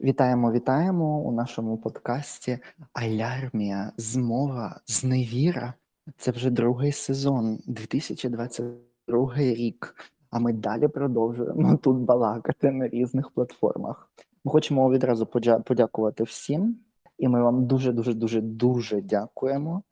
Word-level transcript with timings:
Вітаємо, 0.00 0.52
вітаємо 0.52 1.20
у 1.20 1.32
нашому 1.32 1.76
подкасті 1.76 2.58
Алярмія, 2.92 3.92
змова, 3.96 4.80
зневіра. 4.86 5.74
Це 6.16 6.30
вже 6.30 6.50
другий 6.50 6.92
сезон, 6.92 7.58
2022 7.66 9.34
рік. 9.36 9.94
А 10.30 10.38
ми 10.38 10.52
далі 10.52 10.88
продовжуємо 10.88 11.76
тут 11.76 11.96
балакати 11.96 12.70
на 12.70 12.88
різних 12.88 13.30
платформах. 13.30 14.10
Ми 14.44 14.52
хочемо 14.52 14.90
відразу 14.90 15.24
подя- 15.24 15.62
подякувати 15.62 16.24
всім, 16.24 16.76
і 17.18 17.28
ми 17.28 17.42
вам 17.42 17.66
дуже, 17.66 17.92
дуже, 17.92 18.14
дуже, 18.14 18.40
дуже 18.40 19.00
дякуємо 19.00 19.82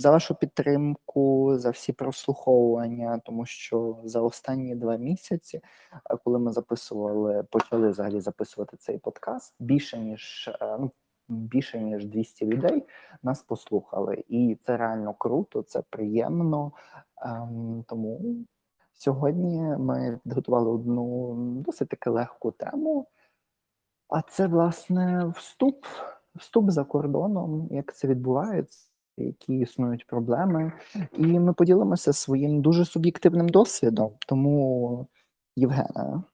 за 0.00 0.10
вашу 0.10 0.34
підтримку, 0.34 1.54
за 1.58 1.70
всі 1.70 1.92
прослуховування, 1.92 3.20
тому 3.24 3.46
що 3.46 3.98
за 4.04 4.20
останні 4.20 4.74
два 4.74 4.96
місяці, 4.96 5.60
е, 6.10 6.16
коли 6.24 6.38
ми 6.38 6.52
записували, 6.52 7.42
почали 7.50 7.90
взагалі 7.90 8.20
записувати 8.20 8.76
цей 8.76 8.98
подкаст, 8.98 9.54
більше 9.58 9.98
ніж 9.98 10.50
е, 10.60 10.78
ну. 10.78 10.90
Більше 11.28 11.80
ніж 11.80 12.06
200 12.06 12.46
людей 12.46 12.86
нас 13.22 13.42
послухали, 13.42 14.24
і 14.28 14.58
це 14.66 14.76
реально 14.76 15.14
круто, 15.14 15.62
це 15.62 15.82
приємно. 15.90 16.72
Ем, 17.22 17.84
тому 17.88 18.20
сьогодні 18.92 19.60
ми 19.60 20.20
підготували 20.24 20.70
одну 20.70 21.34
досить 21.36 21.88
таки 21.88 22.10
легку 22.10 22.50
тему. 22.50 23.06
А 24.08 24.22
це 24.22 24.46
власне 24.46 25.32
вступ, 25.36 25.84
вступ 26.34 26.70
за 26.70 26.84
кордоном, 26.84 27.68
як 27.70 27.94
це 27.94 28.08
відбувається 28.08 28.89
які 29.24 29.58
існують 29.58 30.06
проблеми, 30.06 30.72
і 31.12 31.26
ми 31.26 31.52
поділимося 31.52 32.12
своїм 32.12 32.62
дуже 32.62 32.84
суб'єктивним 32.84 33.48
досвідом. 33.48 34.12
Тому, 34.26 35.08
Євгена, 35.56 36.24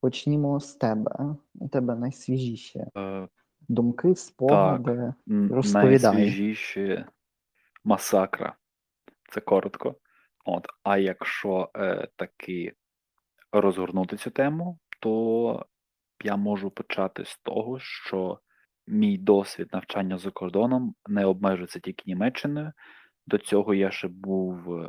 почнімо 0.00 0.60
з 0.60 0.74
тебе. 0.74 1.36
У 1.54 1.68
тебе 1.68 1.94
найсвіжіші 1.94 2.84
Е, 2.96 3.28
думки, 3.68 4.14
спогади. 4.14 5.14
Розповідай. 5.26 6.14
Найсвіжіші 6.14 7.04
масакра. 7.84 8.56
Це 9.30 9.40
коротко. 9.40 9.94
От. 10.44 10.66
А 10.82 10.98
якщо 10.98 11.70
е, 11.76 12.08
таки 12.16 12.72
розгорнути 13.52 14.16
цю 14.16 14.30
тему, 14.30 14.78
то 15.00 15.66
я 16.24 16.36
можу 16.36 16.70
почати 16.70 17.24
з 17.24 17.38
того, 17.42 17.78
що 17.78 18.38
мій 18.88 19.18
досвід 19.18 19.68
навчання 19.72 20.18
за 20.18 20.30
кордоном 20.30 20.94
не 21.06 21.24
обмежується 21.24 21.80
тільки 21.80 22.02
Німеччиною. 22.06 22.72
До 23.26 23.38
цього 23.38 23.74
я 23.74 23.90
ще 23.90 24.08
був 24.08 24.74
е, 24.74 24.88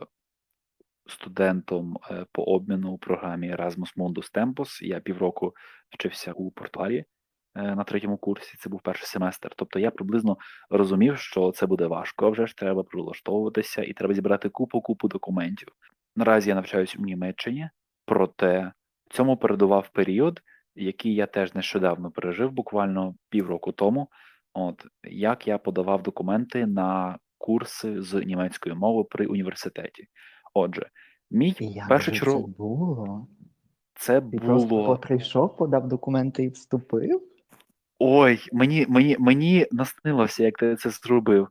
студентом 1.07 1.97
е, 2.11 2.25
по 2.31 2.43
обміну 2.43 2.91
у 2.91 2.97
програмі 2.97 3.55
Erasmus 3.55 3.97
Mundus 3.97 4.33
Tempus. 4.33 4.83
Я 4.83 4.99
півроку 4.99 5.53
вчився 5.89 6.31
у 6.31 6.51
Португалії 6.51 7.05
е, 7.55 7.75
на 7.75 7.83
третьому 7.83 8.17
курсі. 8.17 8.57
Це 8.57 8.69
був 8.69 8.81
перший 8.81 9.07
семестр. 9.07 9.49
Тобто 9.55 9.79
я 9.79 9.91
приблизно 9.91 10.37
розумів, 10.69 11.17
що 11.17 11.51
це 11.51 11.65
буде 11.65 11.87
важко. 11.87 12.31
Вже 12.31 12.47
ж 12.47 12.57
треба 12.57 12.83
прилаштовуватися 12.83 13.83
і 13.83 13.93
треба 13.93 14.13
зібрати 14.13 14.49
купу 14.49 14.81
купу 14.81 15.07
документів. 15.07 15.67
Наразі 16.15 16.49
я 16.49 16.55
навчаюся 16.55 16.97
в 16.97 17.01
Німеччині, 17.01 17.69
проте 18.05 18.71
цьому 19.09 19.37
передував 19.37 19.89
період, 19.89 20.41
який 20.79 21.15
я 21.15 21.25
теж 21.25 21.55
нещодавно 21.55 22.11
пережив, 22.11 22.51
буквально 22.51 23.15
півроку 23.29 23.71
тому. 23.71 24.09
От 24.53 24.85
як 25.03 25.47
я 25.47 25.57
подавав 25.57 26.03
документи 26.03 26.65
на 26.65 27.17
курси 27.37 28.01
з 28.01 28.13
німецької 28.13 28.75
мови 28.75 29.03
при 29.03 29.25
університеті. 29.25 30.07
Отже, 30.53 30.89
мій 31.31 31.55
же 31.99 32.11
це 32.11 32.53
було? 32.57 33.27
це 33.95 34.21
Ти 34.21 34.39
просто 34.39 34.97
прийшов, 34.97 35.57
подав 35.57 35.87
документи 35.87 36.43
і 36.43 36.49
вступив? 36.49 37.21
Ой, 37.99 38.39
мені, 38.53 38.85
мені, 38.89 39.15
мені 39.19 39.67
наснилося, 39.71 40.43
як 40.43 40.57
ти 40.57 40.75
це 40.75 40.89
зробив. 40.89 41.47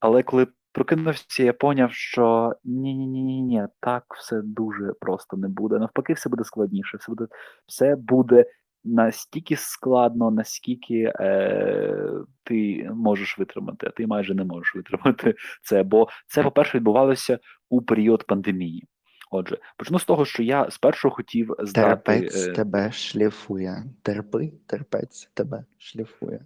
Але 0.00 0.22
коли 0.22 0.46
прокинувся, 0.72 1.42
я 1.42 1.52
поняв, 1.52 1.92
що 1.92 2.54
ні, 2.64 2.94
ні, 2.94 3.06
ні, 3.06 3.22
ні, 3.22 3.42
ні, 3.42 3.66
так 3.80 4.04
все 4.18 4.40
дуже 4.42 4.92
просто 5.00 5.36
не 5.36 5.48
буде. 5.48 5.78
Навпаки, 5.78 6.12
все 6.12 6.30
буде 6.30 6.44
складніше, 6.44 6.96
все 6.96 7.12
буде, 7.12 7.26
все 7.66 7.96
буде 7.96 8.44
настільки 8.84 9.56
складно, 9.56 10.30
наскільки 10.30 11.12
е, 11.20 11.96
ти 12.44 12.88
можеш 12.94 13.38
витримати, 13.38 13.86
а 13.86 13.90
ти 13.90 14.06
майже 14.06 14.34
не 14.34 14.44
можеш 14.44 14.74
витримати 14.74 15.34
це. 15.62 15.82
Бо 15.82 16.08
це, 16.26 16.42
по-перше, 16.42 16.78
відбувалося 16.78 17.38
у 17.70 17.82
період 17.82 18.26
пандемії. 18.26 18.84
Отже, 19.30 19.58
почну 19.76 19.98
з 19.98 20.04
того, 20.04 20.24
що 20.24 20.42
я 20.42 20.70
спершу 20.70 21.10
хотів 21.10 21.54
здати. 21.58 21.88
Терпець 22.12 22.46
е, 22.46 22.52
тебе 22.52 22.92
шліфує. 22.92 23.84
Терпи, 24.02 24.52
терпець 24.66 25.30
тебе 25.34 25.64
шліфує. 25.78 26.40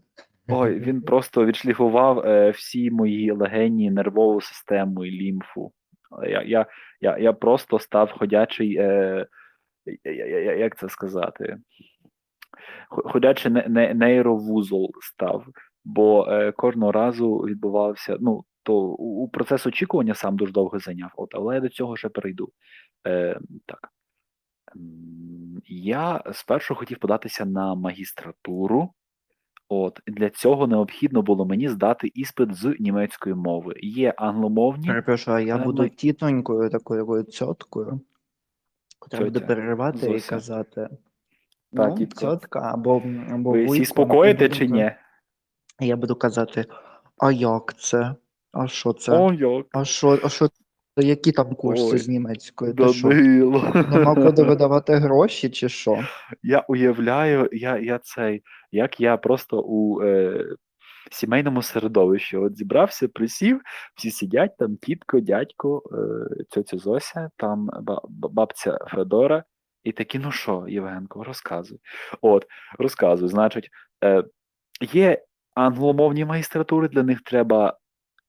Ой, 0.48 0.78
він 0.80 1.02
просто 1.02 1.46
відшліфував 1.46 2.18
е, 2.18 2.50
всі 2.50 2.90
мої 2.90 3.30
легені, 3.30 3.90
нервову 3.90 4.40
систему 4.40 5.04
і 5.04 5.10
лімфу. 5.10 5.72
Я, 6.22 6.42
я, 6.42 6.66
я, 7.00 7.18
я 7.18 7.32
просто 7.32 7.78
став 7.78 8.10
ходячий, 8.18 8.76
е, 8.76 9.26
я- 10.04 10.12
я- 10.26 10.40
я- 10.40 10.56
як 10.56 10.78
це 10.78 10.88
сказати? 10.88 11.56
Хо- 12.88 13.02
Ходячий 13.08 13.52
не, 13.52 13.64
не, 13.68 13.94
нейровузол 13.94 14.90
став, 15.00 15.46
бо 15.84 16.26
е, 16.28 16.52
кожного 16.52 16.92
разу 16.92 17.36
відбувався. 17.36 18.16
Ну, 18.20 18.44
то 18.62 18.76
у, 18.78 19.24
у 19.24 19.28
процес 19.28 19.66
очікування 19.66 20.14
сам 20.14 20.36
дуже 20.36 20.52
довго 20.52 20.78
зайняв, 20.78 21.10
от, 21.16 21.34
але 21.34 21.54
я 21.54 21.60
до 21.60 21.68
цього 21.68 21.96
ще 21.96 22.08
перейду. 22.08 22.52
Е, 23.06 23.40
так. 23.66 23.88
Я 25.68 26.22
спершу 26.32 26.74
хотів 26.74 26.98
податися 26.98 27.44
на 27.44 27.74
магістратуру. 27.74 28.90
От 29.68 30.00
для 30.06 30.30
цього 30.30 30.66
необхідно 30.66 31.22
було 31.22 31.46
мені 31.46 31.68
здати 31.68 32.10
іспит 32.14 32.54
з 32.54 32.76
німецької 32.80 33.34
мови. 33.34 33.74
Є 33.80 34.14
англомовні, 34.16 34.86
Перепрошую, 34.86 35.36
а 35.36 35.40
я 35.40 35.56
Е, 35.56 35.64
буду 35.64 35.88
тітонькою, 35.88 36.70
такою 36.70 37.22
цьоткою, 37.22 38.00
котра 38.98 39.24
буде 39.24 39.40
переривати 39.40 40.16
і 40.16 40.20
казати. 40.20 40.88
Та, 41.72 41.88
ну, 41.88 41.96
тітко. 41.96 42.36
тітка 42.36 42.70
або, 42.74 43.02
або 43.30 43.52
ви 43.52 43.66
всі 43.66 43.84
спокоїте 43.84 44.48
чи 44.48 44.66
ні? 44.66 44.92
Я 45.80 45.96
буду 45.96 46.14
казати, 46.14 46.64
а 47.18 47.32
як 47.32 47.74
це? 47.78 48.14
А 48.52 48.68
що 48.68 48.92
це? 48.92 49.12
О, 49.12 49.32
як? 49.32 49.66
А 49.72 49.84
що, 49.84 50.20
а 50.24 50.28
що 50.28 50.48
це? 50.48 50.62
Які 50.98 51.32
там 51.32 51.54
курси 51.54 51.88
Ой, 51.92 51.98
з 51.98 52.08
німецької? 52.08 52.74
Ти 52.74 52.88
що? 52.88 53.08
Данило. 53.08 53.72
Нема 53.90 54.14
куди 54.14 54.42
видавати 54.42 54.94
гроші, 54.94 55.50
чи 55.50 55.68
що? 55.68 56.04
Я 56.42 56.60
уявляю, 56.68 57.48
я, 57.52 57.78
я 57.78 57.98
цей, 57.98 58.42
як 58.72 59.00
я 59.00 59.16
просто 59.16 59.62
у 59.62 60.02
е, 60.02 60.44
сімейному 61.10 61.62
середовищі 61.62 62.36
от 62.36 62.56
зібрався, 62.56 63.08
присів, 63.08 63.60
всі 63.96 64.10
сидять, 64.10 64.56
там 64.56 64.76
тітко, 64.76 65.20
дядько, 65.20 65.82
е, 65.92 66.44
тьотя 66.50 66.78
Зося, 66.78 67.30
там 67.36 67.66
ба- 67.82 68.02
ба- 68.08 68.28
бабця 68.28 68.78
Федора, 68.90 69.44
і 69.86 69.92
такі, 69.92 70.18
ну 70.18 70.32
що, 70.32 70.64
Євгенко, 70.68 71.24
розказуй. 71.24 71.78
От, 72.20 72.46
розказуй. 72.78 73.28
Значить, 73.28 73.70
е, 74.04 74.24
є 74.80 75.22
англомовні 75.54 76.24
магістратури, 76.24 76.88
для 76.88 77.02
них 77.02 77.20
треба 77.20 77.78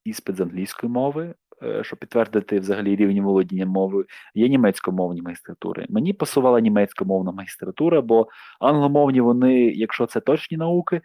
іспит 0.04 0.36
з 0.36 0.42
англійської 0.42 0.92
мови, 0.92 1.36
е, 1.64 1.84
щоб 1.84 2.00
підтвердити 2.00 2.60
взагалі 2.60 2.96
рівень 2.96 3.22
володіння 3.22 3.66
мовою. 3.66 4.06
Є 4.36 4.50
німецькомовні 4.50 5.22
магістратури. 5.22 5.86
Мені 5.90 6.14
пасувала 6.14 6.60
німецькомовна 6.60 7.32
магістратура, 7.32 8.02
бо 8.02 8.28
англомовні 8.60 9.22
вони, 9.22 9.64
якщо 9.64 10.06
це 10.06 10.20
точні 10.20 10.58
науки, 10.58 11.02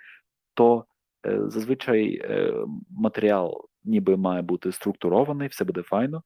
то 0.55 0.85
е, 1.27 1.41
зазвичай 1.47 2.23
матеріал 2.91 3.69
ніби 3.85 4.17
має 4.17 4.43
бути 4.43 4.73
структурований, 4.73 5.49
все 5.49 5.65
буде 5.65 5.83
файно, 5.83 6.23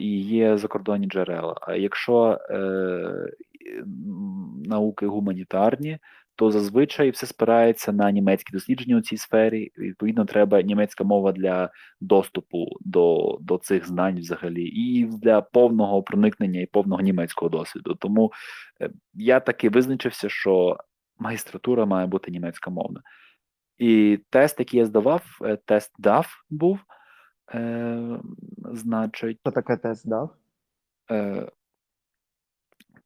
і 0.00 0.20
є 0.20 0.58
закордонні 0.58 1.06
джерела. 1.06 1.54
А 1.60 1.74
якщо 1.74 2.38
е, 2.50 3.32
науки 4.64 5.06
гуманітарні, 5.06 5.98
то 6.38 6.50
зазвичай 6.50 7.10
все 7.10 7.26
спирається 7.26 7.92
на 7.92 8.10
німецькі 8.10 8.52
дослідження 8.52 8.96
у 8.96 9.00
цій 9.00 9.16
сфері. 9.16 9.72
Відповідно, 9.78 10.24
треба 10.24 10.62
німецька 10.62 11.04
мова 11.04 11.32
для 11.32 11.70
доступу 12.00 12.66
до, 12.80 13.38
до 13.40 13.58
цих 13.58 13.86
знань 13.86 14.18
взагалі, 14.18 14.64
і 14.64 15.04
для 15.04 15.40
повного 15.40 16.02
проникнення 16.02 16.60
і 16.60 16.66
повного 16.66 17.02
німецького 17.02 17.48
досвіду. 17.48 17.94
Тому 17.94 18.32
е, 18.80 18.90
я 19.14 19.40
таки 19.40 19.68
визначився, 19.68 20.28
що 20.28 20.76
магістратура 21.18 21.86
має 21.86 22.06
бути 22.06 22.30
німецька 22.30 22.70
мовна. 22.70 23.00
І 23.78 24.18
тест, 24.30 24.58
який 24.58 24.80
я 24.80 24.86
здавав, 24.86 25.22
е, 25.42 25.58
тест 25.64 25.92
DAF 26.00 26.26
був. 26.50 26.78
Е, 27.54 28.20
значить, 28.72 29.38
Що 29.40 29.50
таке 29.50 29.76
тест 29.76 30.08
дав? 30.08 30.36
е, 31.10 31.48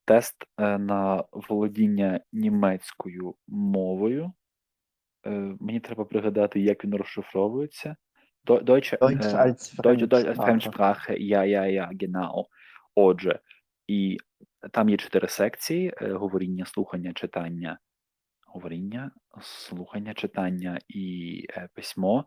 тест 0.04 0.36
е, 0.58 0.78
на 0.78 1.24
володіння 1.32 2.20
німецькою 2.32 3.34
мовою. 3.48 4.32
Е, 5.26 5.56
мені 5.60 5.80
треба 5.80 6.04
пригадати, 6.04 6.60
як 6.60 6.84
він 6.84 6.94
розшифровується. 6.94 7.96
Deutsche, 8.46 8.98
Deutsch 8.98 9.34
е, 9.34 9.36
als 9.36 9.74
Deutsche, 9.82 10.06
Deutsche 10.06 10.34
Fremdsprache. 10.34 11.14
Ja, 11.14 11.42
ja, 11.44 11.64
ja, 11.64 11.90
genau. 11.92 12.44
Отже, 12.94 13.40
і 13.86 14.18
там 14.72 14.88
є 14.88 14.96
чотири 14.96 15.28
секції: 15.28 15.92
е, 16.00 16.12
говоріння, 16.12 16.66
слухання, 16.66 17.12
читання. 17.12 17.78
говоріння, 18.46 19.10
слухання, 19.40 20.14
читання 20.14 20.78
і 20.88 21.46
письмо. 21.74 22.24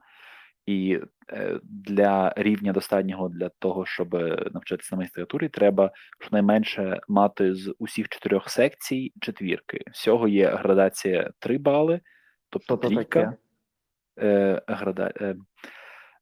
І 0.66 1.00
е, 1.30 1.60
для 1.64 2.34
рівня 2.38 2.74
достатнього 2.74 3.30
для 3.30 3.50
того, 3.50 3.86
щоб 3.86 4.14
навчатися 4.54 4.96
на 4.96 4.98
магістратурі, 4.98 5.50
треба 5.50 5.92
щонайменше 6.20 7.00
мати 7.08 7.56
з 7.56 7.76
усіх 7.80 8.10
чотирьох 8.10 8.50
секцій 8.50 9.14
четвірки. 9.22 9.84
Всього 9.92 10.28
є 10.28 10.48
градація 10.48 11.32
3 11.40 11.58
бали, 11.58 12.00
тобто 12.50 12.78
Що 12.78 12.88
трійка. 12.88 13.34
Е, 14.20 14.62
града, 14.68 15.14
е, 15.22 15.36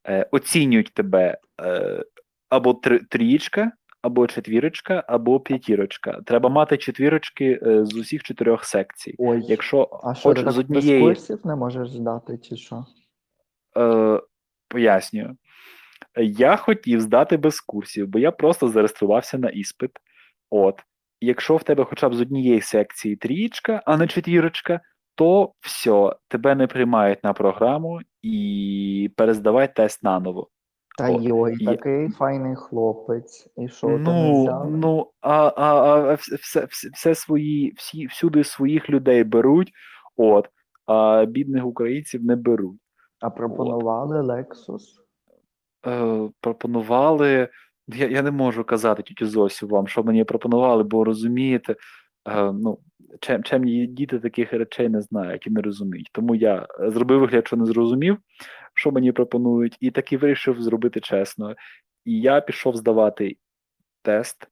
е, 0.08 0.28
оцінюють 0.32 0.94
тебе 0.94 1.38
е, 1.62 2.04
або 2.50 2.74
три, 2.74 3.00
трієчка, 3.00 3.72
або 4.02 4.28
четвірочка, 4.28 5.04
або 5.08 5.40
п'ятірочка. 5.40 6.22
Треба 6.26 6.50
мати 6.50 6.78
четвірочки 6.78 7.60
е, 7.64 7.86
з 7.86 7.96
усіх 7.96 8.24
чотирьох 8.24 8.66
секцій. 8.66 9.16
Ой, 9.18 9.42
Якщо 9.48 10.00
а 10.04 10.16
що 10.16 10.30
хоч 10.30 10.36
ти 10.36 10.42
з 10.42 10.44
так 10.44 10.54
без 10.54 10.58
однієї 10.58 11.02
курсів 11.02 11.40
не 11.44 11.56
можеш 11.56 11.92
здати, 11.92 12.38
чи 12.38 12.56
що? 12.56 12.86
Е, 13.78 14.22
пояснюю. 14.74 15.38
Я 16.18 16.56
хотів 16.56 17.02
здати 17.02 17.38
без 17.38 17.60
курсів, 17.62 18.08
бо 18.08 18.20
я 18.20 18.32
просто 18.32 18.68
зареєструвався 18.68 19.38
на 19.38 19.50
іспит. 19.50 19.92
От. 20.50 20.82
Якщо 21.22 21.56
в 21.58 21.64
тебе 21.64 21.84
хоча 21.84 22.10
б 22.10 22.14
з 22.14 22.22
однієї 22.22 22.62
секції 22.62 23.16
трієчка, 23.16 23.82
а 23.86 23.98
не 23.98 24.08
четвірочка, 24.08 24.82
то 25.16 25.54
все, 25.60 26.16
тебе 26.28 26.56
не 26.56 26.68
приймають 26.68 27.24
на 27.24 27.34
програму 27.34 28.00
і 28.22 29.12
перездавай 29.18 29.76
тест 29.76 30.04
наново. 30.04 30.50
Та 30.98 31.12
От. 31.12 31.24
йой, 31.24 31.66
такий 31.66 32.10
файний 32.10 32.56
хлопець. 32.56 33.48
І 33.58 33.70
що, 33.70 33.88
Ну, 33.88 34.44
взяли? 34.44 34.72
ну, 34.72 35.12
а, 35.22 35.48
а, 35.48 35.74
а 36.12 36.14
все, 36.14 36.36
все, 36.36 36.68
все 36.94 37.16
свої, 37.16 37.74
всі, 37.78 38.08
всюди 38.08 38.44
своїх 38.44 38.90
людей 38.90 39.24
беруть, 39.24 39.72
от, 40.18 40.50
а 40.86 41.26
бідних 41.26 41.66
українців 41.66 42.24
не 42.24 42.36
беруть. 42.36 42.80
А 43.24 43.30
пропонували 43.30 44.22
Lexus? 44.22 44.82
е, 45.88 46.30
пропонували. 46.40 47.50
Я, 47.88 48.08
я 48.08 48.22
не 48.22 48.32
можу 48.32 48.64
казати 48.64 49.04
тільки 49.04 49.26
Зосю 49.26 49.68
вам, 49.68 49.88
що 49.88 50.04
мені 50.04 50.24
пропонували, 50.24 50.84
бо 50.84 51.04
розумієте, 51.04 51.76
е, 52.30 52.52
ну, 52.52 52.80
чем, 53.20 53.44
чемні 53.44 53.88
діти 53.88 54.20
таких 54.20 54.54
речей 54.54 54.90
не 54.90 55.02
знають 55.02 55.48
і 55.48 55.50
не 55.50 55.62
розуміють. 55.62 56.10
Тому 56.12 56.36
я 56.36 56.68
зробив 56.80 57.20
вигляд, 57.20 57.48
що 57.48 57.58
не 57.58 57.66
зрозумів, 57.66 58.18
що 58.74 58.92
мені 58.92 59.12
пропонують, 59.12 59.78
і 59.80 59.92
таки 59.92 60.18
вирішив 60.18 60.62
зробити 60.62 61.00
чесно. 61.00 61.56
І 62.06 62.22
я 62.22 62.42
пішов 62.42 62.78
здавати 62.78 63.38
тест, 64.02 64.48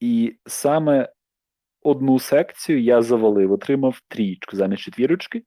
і 0.00 0.36
саме 0.46 1.12
одну 1.82 2.18
секцію 2.18 2.82
я 2.82 3.02
завалив, 3.02 3.52
отримав 3.52 4.00
трійку 4.08 4.56
замість 4.56 4.82
четвірочки, 4.82 5.42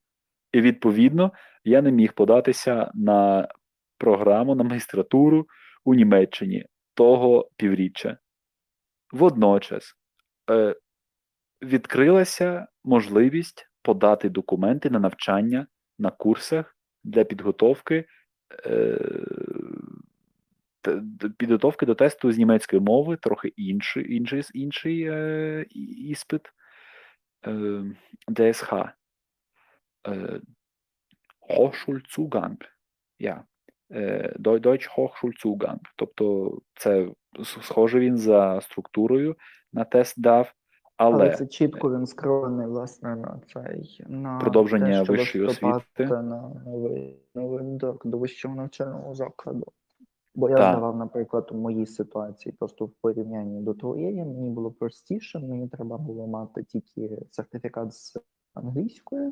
і 0.53 0.61
відповідно 0.61 1.31
я 1.63 1.81
не 1.81 1.91
міг 1.91 2.13
податися 2.13 2.91
на 2.93 3.47
програму 3.97 4.55
на 4.55 4.63
магістратуру 4.63 5.47
у 5.85 5.93
Німеччині 5.93 6.65
того 6.93 7.49
півріччя. 7.57 8.17
Водночас 9.11 9.95
е, 10.49 10.75
відкрилася 11.61 12.67
можливість 12.83 13.69
подати 13.81 14.29
документи 14.29 14.89
на 14.89 14.99
навчання 14.99 15.67
на 15.99 16.11
курсах 16.11 16.77
для 17.03 17.23
підготовки, 17.23 18.05
е, 18.65 18.99
підготовки 21.37 21.85
до 21.85 21.95
тесту 21.95 22.31
з 22.31 22.37
німецької 22.37 22.81
мови, 22.81 23.17
трохи 23.17 23.47
інший, 23.47 24.15
інший, 24.15 24.43
інший 24.53 25.03
е, 25.03 25.65
іспит 26.09 26.41
е, 27.47 27.83
ДСХ. 28.27 28.73
Е, 30.07 30.41
Hochschulzugang. 31.49 32.57
Ja. 33.19 33.43
Е, 33.91 34.35
Deu- 34.39 34.59
Deutsch 34.59 34.89
Hochschulzugang. 34.97 35.79
Тобто 35.95 36.57
це 36.75 37.09
схоже 37.43 37.99
він 37.99 38.17
за 38.17 38.61
структурою 38.61 39.35
на 39.73 39.83
тест 39.83 40.21
дав, 40.21 40.53
Але, 40.97 41.15
але 41.25 41.35
це 41.35 41.47
чітко 41.47 41.93
він 41.93 42.05
скерований, 42.05 42.67
власне, 42.67 43.15
на 43.15 43.41
цей 43.53 44.01
на 44.07 44.39
Продовження 44.39 45.05
те, 45.05 45.11
вищої 45.11 45.45
освіти. 45.45 46.05
на 46.07 46.49
новий, 46.65 47.19
новий 47.35 47.77
до, 47.77 47.99
до 48.05 48.17
вищого 48.17 48.55
навчального 48.55 49.15
закладу. 49.15 49.65
Бо 50.35 50.49
я 50.49 50.55
Так. 50.57 50.73
здавав, 50.73 50.97
наприклад, 50.97 51.49
у 51.51 51.55
моїй 51.55 51.85
ситуації, 51.85 52.55
просто 52.59 52.85
в 52.85 52.91
порівнянні 53.01 53.61
до 53.61 53.73
твоєї, 53.73 54.25
мені 54.25 54.49
було 54.49 54.71
простіше, 54.71 55.39
мені 55.39 55.67
треба 55.69 55.97
було 55.97 56.27
мати 56.27 56.63
тільки 56.63 57.17
сертифікат 57.31 57.93
з 57.93 58.17
англійської. 58.53 59.31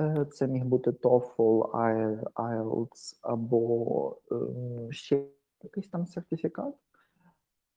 Е, 0.00 0.26
Це 0.32 0.46
міг 0.46 0.64
бути 0.64 0.90
TOEFL, 0.90 1.70
IELTS 2.34 3.18
або 3.22 4.16
ем, 4.30 4.92
ще 4.92 5.26
якийсь 5.62 5.88
там 5.88 6.06
сертифікат. 6.06 6.74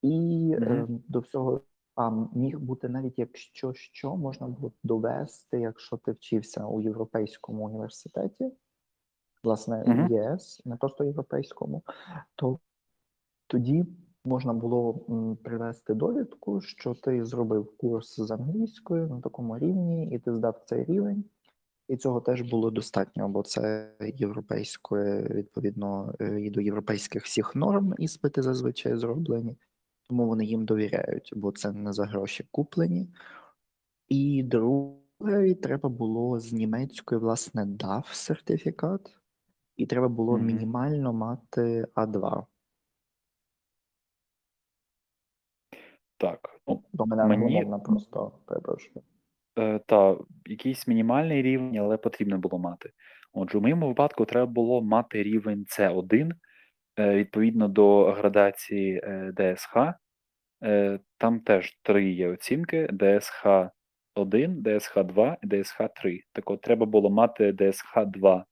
І 0.02 0.48
Мгм. 0.60 0.72
ем, 0.72 1.02
до 1.08 1.20
всього 1.20 1.60
а, 1.96 2.10
міг 2.34 2.58
бути 2.60 2.88
навіть 2.88 3.18
якщо 3.18 3.74
що, 3.74 4.16
можна 4.16 4.46
було 4.46 4.72
довести, 4.82 5.60
якщо 5.60 5.96
ти 5.96 6.12
вчився 6.12 6.66
у 6.66 6.80
європейському 6.80 7.64
університеті, 7.64 8.52
власне, 9.44 9.84
Мгм. 9.86 10.08
в 10.08 10.12
ЄС, 10.12 10.62
не 10.64 10.76
просто 10.76 11.04
європейському, 11.04 11.82
то 12.34 12.58
тоді 13.46 13.86
можна 14.24 14.52
було 14.52 14.94
привести 15.42 15.94
довідку, 15.94 16.60
що 16.60 16.94
ти 16.94 17.24
зробив 17.24 17.76
курс 17.76 18.20
з 18.20 18.30
англійською 18.30 19.08
на 19.08 19.20
такому 19.20 19.58
рівні, 19.58 20.08
і 20.08 20.18
ти 20.18 20.34
здав 20.34 20.62
цей 20.66 20.84
рівень. 20.84 21.24
І 21.88 21.96
цього 21.96 22.20
теж 22.20 22.42
було 22.42 22.70
достатньо, 22.70 23.28
бо 23.28 23.42
це 23.42 23.90
європейської, 24.14 25.22
відповідно, 25.22 26.14
е, 26.20 26.40
і 26.40 26.50
до 26.50 26.60
європейських 26.60 27.24
всіх 27.24 27.54
норм 27.54 27.94
іспити 27.98 28.42
зазвичай 28.42 28.96
зроблені, 28.96 29.56
тому 30.08 30.26
вони 30.26 30.44
їм 30.44 30.64
довіряють, 30.64 31.32
бо 31.36 31.52
це 31.52 31.72
не 31.72 31.92
за 31.92 32.04
гроші 32.04 32.48
куплені. 32.50 33.08
І 34.08 34.42
друге, 34.42 35.54
треба 35.62 35.88
було 35.88 36.40
з 36.40 36.52
німецької, 36.52 37.20
власне, 37.20 37.64
DAF 37.64 38.04
сертифікат, 38.12 39.16
і 39.76 39.86
треба 39.86 40.08
було 40.08 40.36
Мгм. 40.36 40.46
мінімально 40.46 41.12
мати 41.12 41.86
А2. 41.94 42.46
так. 46.16 46.60
Ну, 46.66 46.82
До 46.92 47.06
мене 47.06 47.24
Мені- 47.24 47.44
англомовна 47.44 47.78
просто 47.78 48.32
перепрошую. 48.44 49.02
Е, 49.58 49.80
та 49.86 50.16
якийсь 50.46 50.88
мінімальний 50.88 51.42
рівень, 51.42 51.76
але 51.78 51.96
потрібно 51.96 52.38
було 52.38 52.58
мати. 52.58 52.90
Отже, 53.32 53.58
у 53.58 53.60
моєму 53.60 53.88
випадку 53.88 54.24
треба 54.24 54.46
було 54.46 54.82
мати 54.82 55.22
рівень 55.22 55.64
С1 55.78 56.32
е, 56.98 57.14
відповідно 57.14 57.68
до 57.68 58.04
градації 58.12 59.00
е, 59.04 59.32
ДСХ. 59.36 59.76
Е, 60.64 60.98
Там 61.18 61.40
теж 61.40 61.78
три 61.82 62.10
є 62.10 62.28
оцінки: 62.28 62.88
ДСХ 62.92 63.46
1, 64.14 64.62
ДСХ 64.62 65.04
2 65.04 65.36
і 65.42 65.62
ДСХ 65.62 65.80
3. 65.96 66.20
Так 66.32 66.50
от 66.50 66.60
треба 66.60 66.86
було 66.86 67.10
мати 67.10 67.52
ДСХ 67.52 68.06
2. 68.06 68.44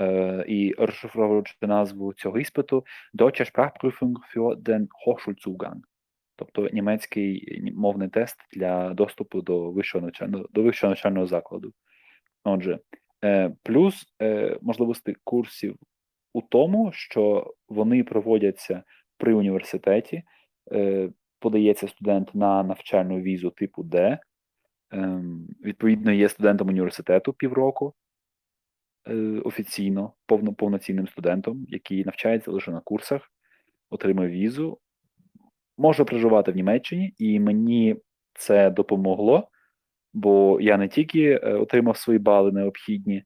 Е, 0.00 0.44
і 0.48 0.74
розшифровуючи 0.78 1.54
назву 1.60 2.12
цього 2.14 2.38
іспиту 2.38 2.84
Deutsche 3.14 3.52
Sprachprüfung 3.52 4.14
für 4.34 4.56
den 4.56 4.88
Hochschulzugang. 5.06 5.80
Тобто 6.36 6.68
німецький 6.72 7.60
мовний 7.74 8.08
тест 8.08 8.36
для 8.52 8.94
доступу 8.94 9.42
до 9.42 9.70
вищого 9.70 10.02
навчального, 10.02 10.48
до 10.52 10.62
вищого 10.62 10.90
навчального 10.90 11.26
закладу. 11.26 11.72
Отже, 12.44 12.78
е, 13.24 13.54
плюс 13.62 14.06
е, 14.22 14.58
можливості 14.62 15.16
курсів 15.24 15.76
у 16.32 16.42
тому, 16.42 16.92
що 16.92 17.54
вони 17.68 18.04
проводяться 18.04 18.82
при 19.16 19.34
університеті, 19.34 20.22
е, 20.72 21.10
подається 21.38 21.88
студент 21.88 22.34
на 22.34 22.62
навчальну 22.62 23.20
візу 23.20 23.50
типу 23.50 23.82
Д, 23.82 24.18
ем, 24.90 25.48
відповідно, 25.64 26.12
є 26.12 26.28
студентом 26.28 26.68
університету 26.68 27.32
півроку 27.32 27.94
е, 29.06 29.14
офіційно, 29.44 30.12
повно, 30.26 30.54
повноцінним 30.54 31.08
студентом, 31.08 31.66
який 31.68 32.04
навчається 32.04 32.50
лише 32.50 32.70
на 32.70 32.80
курсах, 32.80 33.32
отримує 33.90 34.28
візу, 34.28 34.78
може 35.78 36.04
проживати 36.04 36.52
в 36.52 36.56
Німеччині, 36.56 37.14
і 37.18 37.40
мені 37.40 37.96
це 38.34 38.70
допомогло, 38.70 39.48
бо 40.12 40.58
я 40.60 40.76
не 40.76 40.88
тільки 40.88 41.30
е, 41.30 41.54
отримав 41.54 41.96
свої 41.96 42.18
бали 42.18 42.52
необхідні 42.52 43.24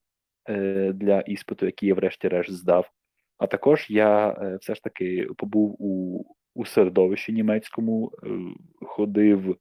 е, 0.49 0.93
для 0.93 1.21
іспиту, 1.21 1.67
який 1.67 1.89
я 1.89 1.95
врешті-решт 1.95 2.53
здав, 2.53 2.91
а 3.39 3.47
також 3.47 3.87
я 3.91 4.29
е, 4.29 4.59
все 4.61 4.75
ж 4.75 4.83
таки 4.83 5.29
побув 5.37 5.77
у, 5.79 6.25
у 6.55 6.65
середовищі 6.65 7.33
німецькому, 7.33 8.13
ходив 8.81 9.57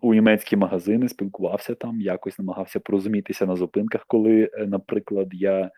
у 0.00 0.14
німецькі 0.14 0.56
магазини, 0.56 1.08
спілкувався 1.08 1.74
там, 1.74 2.00
якось 2.00 2.38
намагався 2.38 2.80
порозумітися 2.80 3.46
на 3.46 3.56
зупинках, 3.56 4.04
коли, 4.06 4.50
наприклад, 4.66 5.28
я 5.32 5.70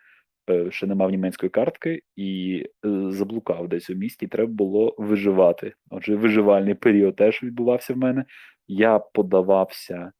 ще 0.71 0.87
не 0.87 0.95
мав 0.95 1.11
німецької 1.11 1.51
картки 1.51 2.03
і 2.17 2.63
е, 2.85 2.89
заблукав 3.11 3.69
десь 3.69 3.91
у 3.91 3.95
місті, 3.95 4.27
треба 4.27 4.53
було 4.53 4.95
виживати. 4.99 5.75
Отже, 5.91 6.17
виживальний 6.17 6.75
період 6.75 7.17
теж 7.17 7.43
відбувався 7.43 7.95
в 7.95 7.97
мене. 7.97 8.25
Я 8.69 8.99
подавався 8.99 10.13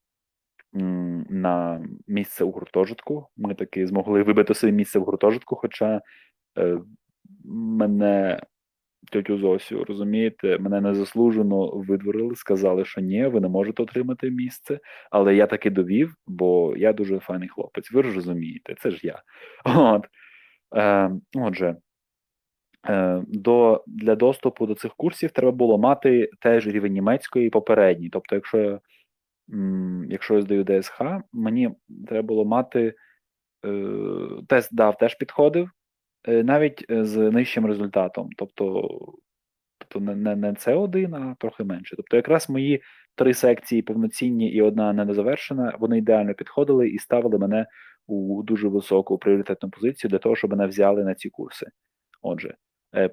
на 0.73 1.85
місце 2.07 2.45
у 2.45 2.50
гуртожитку. 2.50 3.26
Ми 3.37 3.55
таки 3.55 3.87
змогли 3.87 4.23
вибити 4.23 4.55
собі 4.55 4.73
місце 4.73 4.99
в 4.99 5.05
гуртожитку, 5.05 5.57
хоча 5.57 6.00
е, 6.59 6.79
мене 7.45 8.41
тьотю 9.11 9.38
Зосю, 9.38 9.85
розумієте, 9.85 10.59
мене 10.59 10.80
незаслужено 10.80 11.68
видворили, 11.68 12.37
сказали, 12.37 12.85
що 12.85 13.00
ні, 13.00 13.26
ви 13.26 13.40
не 13.40 13.49
можете 13.49 13.82
отримати 13.82 14.30
місце. 14.30 14.80
Але 15.11 15.35
я 15.35 15.47
таки 15.47 15.71
довів, 15.71 16.14
бо 16.26 16.76
я 16.76 16.92
дуже 16.92 17.18
файний 17.18 17.49
хлопець. 17.49 17.92
Ви 17.92 18.02
ж 18.02 18.14
розумієте, 18.14 18.75
це 18.80 18.90
ж 18.90 19.00
я. 19.02 19.23
От. 19.64 20.06
Е, 20.76 21.11
Отже, 21.35 21.76
е, 22.88 23.23
до, 23.28 23.85
для 23.87 24.14
доступу 24.14 24.66
до 24.66 24.75
цих 24.75 24.94
курсів 24.94 25.30
треба 25.30 25.52
було 25.52 25.78
мати 25.78 26.30
теж 26.40 26.66
рівень 26.66 26.92
німецької 26.92 27.50
попередній. 27.50 28.09
Тобто, 28.09 28.35
якщо 28.35 28.59
я 28.59 28.80
якщо 30.09 30.35
я 30.35 30.42
здаю 30.42 30.64
ДСХ, 30.64 31.02
мені 31.32 31.71
треба 32.09 32.26
було 32.26 32.44
мати 32.44 32.94
е, 33.66 34.28
тест 34.49 34.75
дав, 34.75 34.99
теж 34.99 35.14
підходив, 35.14 35.71
навіть 36.26 36.87
е, 36.91 37.05
з 37.05 37.31
нижчим 37.31 37.67
результатом. 37.67 38.29
Тобто 38.37 38.88
тобто 39.79 40.00
не 40.00 40.14
не, 40.14 40.37
не 40.37 40.50
С1, 40.50 41.17
а 41.17 41.35
трохи 41.35 41.64
менше. 41.64 41.97
Тобто, 41.97 42.17
якраз 42.17 42.50
мої 42.50 42.83
три 43.14 43.35
секції 43.35 43.83
повноцінні 43.83 44.50
і 44.50 44.62
одна 44.62 44.93
недозавершена, 44.93 45.76
вони 45.81 45.99
ідеально 45.99 46.35
підходили 46.35 46.88
і 46.88 46.99
ставили 46.99 47.38
мене 47.38 47.67
у 48.07 48.43
дуже 48.43 48.69
високу 48.69 49.19
пріоритетну 49.19 49.71
позицію 49.71 50.11
для 50.11 50.19
того, 50.19 50.37
щоб 50.37 50.50
мене 50.50 50.67
взяли 50.67 51.05
на 51.05 51.14
ці 51.14 51.31
курси. 51.31 51.67
Отже, 52.23 52.55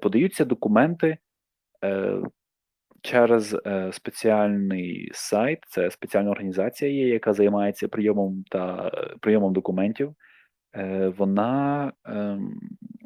подаються 0.02 0.46
документи 0.46 1.18
через 3.02 3.58
е, 3.66 3.90
спеціальний 3.94 5.10
сайт, 5.14 5.60
це 5.68 5.92
спеціальна 5.92 6.32
організація 6.32 6.92
є, 6.92 7.08
яка 7.08 7.34
займається 7.34 7.88
прийомом 7.88 8.44
та 8.52 8.92
прийомом 9.22 9.54
документів. 9.54 10.16
Е, 10.76 11.10
Вона 11.10 11.94
е, 12.08 12.40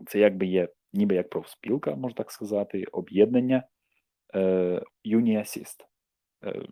це 0.08 0.20
якби 0.20 0.46
є, 0.46 0.68
ніби 0.94 1.16
як 1.16 1.30
профспілка, 1.30 1.96
можна 1.96 2.16
так 2.16 2.32
сказати, 2.32 2.84
об'єднання 2.92 3.64
е, 4.36 4.82
UniAssist. 5.06 5.86
Е, 6.46 6.66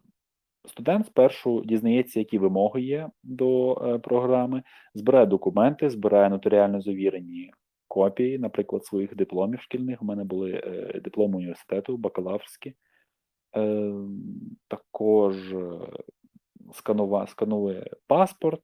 Студент 0.66 1.06
спершу 1.06 1.62
дізнається, 1.66 2.20
які 2.20 2.38
вимоги 2.38 2.82
є 2.82 3.10
до 3.24 3.74
е, 3.74 4.00
програми, 4.00 4.64
збирає 4.94 5.26
документи, 5.26 5.90
збирає 5.90 6.30
нотаріально 6.30 6.82
завірені 6.82 7.52
копії, 7.88 8.40
наприклад, 8.40 8.86
своїх 8.86 9.16
дипломів 9.16 9.62
шкільних. 9.62 10.02
У 10.02 10.06
мене 10.06 10.24
були 10.24 10.52
е, 10.52 11.00
дипломи 11.00 11.38
університету, 11.38 11.98
бакалаврські. 11.98 12.74
Е, 13.58 13.94
також 14.68 15.54
е, 15.54 15.80
сканує 17.28 17.86
паспорт, 18.08 18.62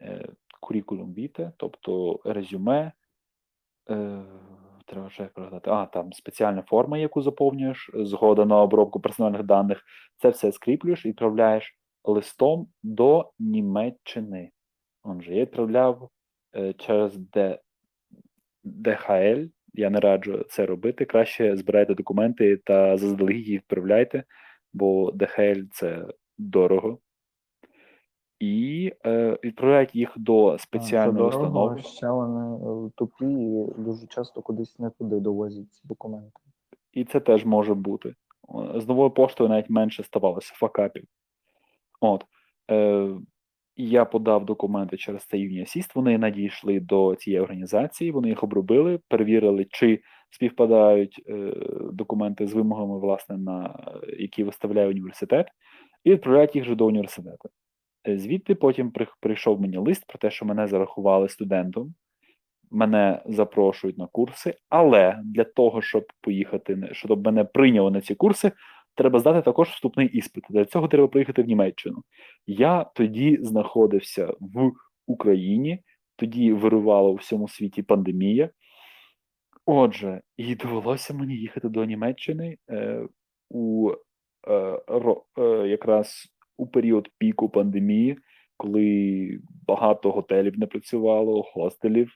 е, 0.00 0.28
курікулум 0.60 1.14
віте, 1.14 1.52
тобто 1.56 2.20
резюме. 2.24 2.92
Треба 4.86 5.10
ще 5.10 5.24
пригадати. 5.24 5.70
А, 5.70 5.86
там 5.86 6.12
спеціальна 6.12 6.62
форма, 6.62 6.98
яку 6.98 7.22
заповнюєш, 7.22 7.90
згода 7.94 8.44
на 8.44 8.62
обробку 8.62 9.00
персональних 9.00 9.42
даних. 9.42 9.82
Це 10.16 10.28
все 10.28 10.52
скріплюєш 10.52 11.04
і 11.04 11.08
відправляєш 11.08 11.78
листом 12.04 12.68
до 12.82 13.32
Німеччини. 13.38 14.50
Отже, 15.02 15.34
я 15.34 15.42
відправляв 15.42 16.10
через 16.78 17.18
ДХЛ, 18.64 19.40
я 19.74 19.90
не 19.90 20.00
раджу 20.00 20.44
це 20.48 20.66
робити. 20.66 21.04
Краще 21.04 21.56
збирайте 21.56 21.94
документи 21.94 22.56
та 22.56 22.96
заздалегідь 22.96 23.48
їх 23.48 23.60
відправляйте, 23.60 24.24
бо 24.72 25.12
ДХЛ 25.12 25.60
це 25.72 26.06
дорого. 26.38 26.98
І 28.38 28.92
е, 29.06 29.38
відправляють 29.44 29.94
їх 29.94 30.12
до 30.16 30.58
спеціальної 30.58 31.30
це 31.30 31.36
установи. 31.36 31.82
Ще 31.82 32.10
вони 32.10 32.56
е, 32.86 32.90
тупі 32.96 33.24
і 33.24 33.66
дуже 33.78 34.06
часто 34.06 34.42
кудись 34.42 34.78
не 34.78 34.90
туди 34.90 35.20
довозять 35.20 35.72
ці 35.72 35.80
документи. 35.84 36.40
І 36.92 37.04
це 37.04 37.20
теж 37.20 37.44
може 37.44 37.74
бути. 37.74 38.14
З 38.74 38.88
новою 38.88 39.10
поштою 39.10 39.50
навіть 39.50 39.70
менше 39.70 40.02
ставалося 40.02 40.52
факапів. 40.54 41.04
От. 42.00 42.24
Е, 42.70 43.08
я 43.76 44.04
подав 44.04 44.44
документи 44.44 44.96
через 44.96 45.24
цей 45.24 45.62
Assist, 45.62 45.90
Вони 45.94 46.18
надійшли 46.18 46.80
до 46.80 47.14
цієї 47.14 47.42
організації, 47.42 48.10
вони 48.10 48.28
їх 48.28 48.42
обробили, 48.42 49.00
перевірили, 49.08 49.66
чи 49.70 50.00
співпадають 50.30 51.22
е, 51.28 51.54
документи 51.92 52.46
з 52.46 52.54
вимогами, 52.54 52.98
власне, 52.98 53.36
на 53.36 53.78
які 54.18 54.44
виставляє 54.44 54.88
університет, 54.88 55.48
і 56.04 56.10
відправляють 56.10 56.56
їх 56.56 56.64
вже 56.64 56.74
до 56.74 56.86
університету. 56.86 57.48
Е, 58.08 58.18
звідти 58.18 58.54
потім 58.54 58.92
прийшов 59.20 59.60
мені 59.60 59.76
лист 59.76 60.06
про 60.06 60.18
те, 60.18 60.30
що 60.30 60.44
мене 60.44 60.66
зарахували 60.66 61.28
студентом, 61.28 61.94
мене 62.70 63.22
запрошують 63.26 63.98
на 63.98 64.06
курси, 64.06 64.54
але 64.68 65.20
для 65.24 65.44
того, 65.44 65.82
щоб 65.82 66.04
поїхати, 66.20 66.88
щоб 66.92 67.24
мене 67.24 67.44
прийняли 67.44 67.90
на 67.90 68.00
ці 68.00 68.14
курси, 68.14 68.52
треба 68.94 69.18
здати 69.18 69.42
також 69.42 69.68
вступний 69.68 70.08
іспит. 70.08 70.44
Для 70.50 70.64
цього 70.64 70.88
треба 70.88 71.08
приїхати 71.08 71.42
в 71.42 71.46
Німеччину. 71.46 72.02
Я 72.46 72.84
тоді 72.94 73.38
знаходився 73.42 74.32
в 74.40 74.72
Україні, 75.06 75.82
тоді 76.16 76.52
вирувала 76.52 77.08
у 77.08 77.14
всьому 77.14 77.48
світі 77.48 77.82
пандемія. 77.82 78.50
Отже, 79.66 80.20
і 80.36 80.54
довелося 80.54 81.14
мені 81.14 81.34
їхати 81.34 81.68
до 81.68 81.84
Німеччини 81.84 82.56
е, 82.70 83.02
у 83.50 83.90
е, 84.48 84.80
ро, 84.86 85.24
е, 85.38 85.42
якраз 85.68 86.35
у 86.56 86.66
період 86.66 87.08
піку 87.18 87.48
пандемії, 87.48 88.18
коли 88.56 89.38
багато 89.66 90.10
готелів 90.10 90.58
не 90.58 90.66
працювало, 90.66 91.42
хостелів. 91.42 92.10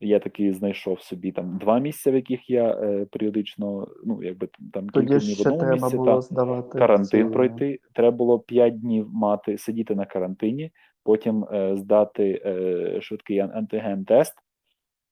Я 0.00 0.18
таки 0.18 0.52
знайшов 0.52 1.00
собі 1.00 1.32
там 1.32 1.58
два 1.58 1.78
місця, 1.78 2.10
в 2.10 2.14
яких 2.14 2.50
я 2.50 2.70
е, 2.70 3.06
періодично, 3.12 3.88
ну 4.04 4.22
якби 4.22 4.48
там 4.72 4.88
Тоді 4.88 5.06
кілька 5.06 5.24
днів 5.24 5.36
в 5.36 5.52
одному 5.52 5.72
місці, 5.72 5.96
було 5.96 6.14
та 6.14 6.20
здавати 6.20 6.78
карантин 6.78 7.26
ці... 7.26 7.32
пройти. 7.32 7.78
Треба 7.94 8.16
було 8.16 8.38
п'ять 8.38 8.80
днів 8.80 9.08
мати 9.12 9.58
сидіти 9.58 9.94
на 9.94 10.04
карантині, 10.04 10.72
потім 11.04 11.44
е, 11.44 11.76
здати 11.76 12.42
е, 12.44 13.00
швидкий 13.00 13.38
антиген-тест. 13.38 14.34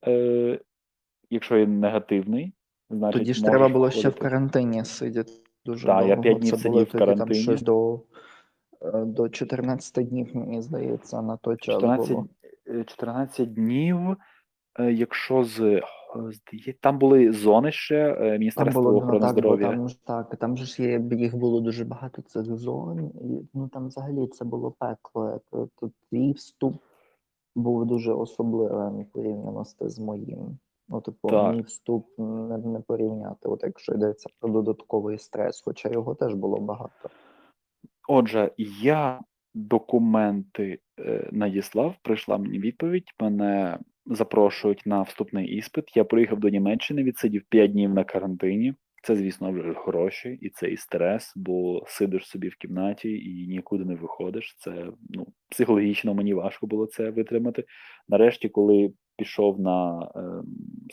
Е, 0.06 0.60
Якщо 1.32 1.56
він 1.56 1.80
негативний, 1.80 2.52
значить 2.90 3.20
тоді 3.20 3.34
ж 3.34 3.44
треба 3.44 3.68
було 3.68 3.90
ще 3.90 4.08
в 4.08 4.16
карантині 4.16 4.84
сидіти. 4.84 5.32
Дуже 5.64 5.86
Так, 5.86 6.06
я 6.06 6.16
п'ять 6.16 6.38
днів 6.38 6.58
сидів 6.58 6.82
в 6.82 6.90
тоді 6.90 7.14
там 7.14 7.34
щось 7.34 7.62
до, 7.62 8.00
до 8.94 9.28
14 9.28 10.08
днів, 10.08 10.36
мені 10.36 10.62
здається, 10.62 11.22
на 11.22 11.36
той 11.36 11.56
час 11.56 11.74
14, 11.74 12.10
було. 12.10 12.26
е, 12.66 12.84
14 12.84 13.54
днів. 13.54 14.16
Е, 14.78 14.92
Якщо 14.92 15.44
з 15.44 15.60
е, 15.60 15.82
там 16.80 16.98
були 16.98 17.32
зони 17.32 17.72
ще 17.72 18.14
Там 18.14 18.38
Міністерства 18.38 18.82
ну, 18.82 19.20
так, 19.20 19.30
здоров'я. 19.30 19.68
там 19.68 19.86
так, 20.04 20.36
там 20.36 20.56
же 20.56 20.64
ж 20.64 20.82
є, 20.82 21.02
їх 21.10 21.36
було 21.36 21.60
дуже 21.60 21.84
багато 21.84 22.22
цих 22.22 22.56
зон, 22.56 23.10
ну 23.54 23.68
там 23.68 23.86
взагалі 23.86 24.26
це 24.26 24.44
було 24.44 24.70
пекло. 24.70 25.40
Тут 25.80 25.92
твій 26.10 26.32
вступ 26.32 26.82
був 27.54 27.86
дуже 27.86 28.12
особливим 28.12 29.04
порівняно 29.12 29.64
з, 29.64 29.76
з 29.80 29.98
моїм. 29.98 30.58
Ну, 30.88 31.00
типу, 31.00 31.28
Так. 31.28 31.54
мій 31.54 31.62
вступ 31.62 32.06
не, 32.18 32.58
не 32.58 32.80
порівняти, 32.80 33.48
от 33.48 33.62
якщо 33.62 33.94
йдеться 33.94 34.28
про 34.40 34.50
додатковий 34.50 35.18
стрес, 35.18 35.62
хоча 35.64 35.88
його 35.88 36.14
теж 36.14 36.34
було 36.34 36.60
багато. 36.60 37.10
Отже, 38.12 38.50
я 38.82 39.20
документи 39.54 40.78
е, 40.98 41.28
надіслав, 41.32 41.94
прийшла 42.02 42.38
мені 42.38 42.58
відповідь. 42.58 43.14
Мене 43.20 43.78
запрошують 44.06 44.82
на 44.86 45.02
вступний 45.02 45.48
іспит. 45.48 45.96
Я 45.96 46.04
приїхав 46.04 46.40
до 46.40 46.48
Німеччини, 46.48 47.02
відсидів 47.02 47.42
5 47.48 47.72
днів 47.72 47.94
на 47.94 48.04
карантині. 48.04 48.74
Це, 49.02 49.16
звісно, 49.16 49.52
вже 49.52 49.74
гроші, 49.86 50.38
і 50.42 50.48
це 50.48 50.70
і 50.70 50.76
стрес, 50.76 51.32
бо 51.36 51.84
сидиш 51.86 52.28
собі 52.28 52.48
в 52.48 52.54
кімнаті 52.54 53.18
і 53.18 53.46
нікуди 53.46 53.84
не 53.84 53.94
виходиш. 53.94 54.56
Це 54.58 54.86
ну, 55.10 55.26
психологічно 55.48 56.14
мені 56.14 56.34
важко 56.34 56.66
було 56.66 56.86
це 56.86 57.10
витримати. 57.10 57.64
Нарешті, 58.08 58.48
коли 58.48 58.92
пішов 59.16 59.60
на 59.60 60.02
е, 60.16 60.20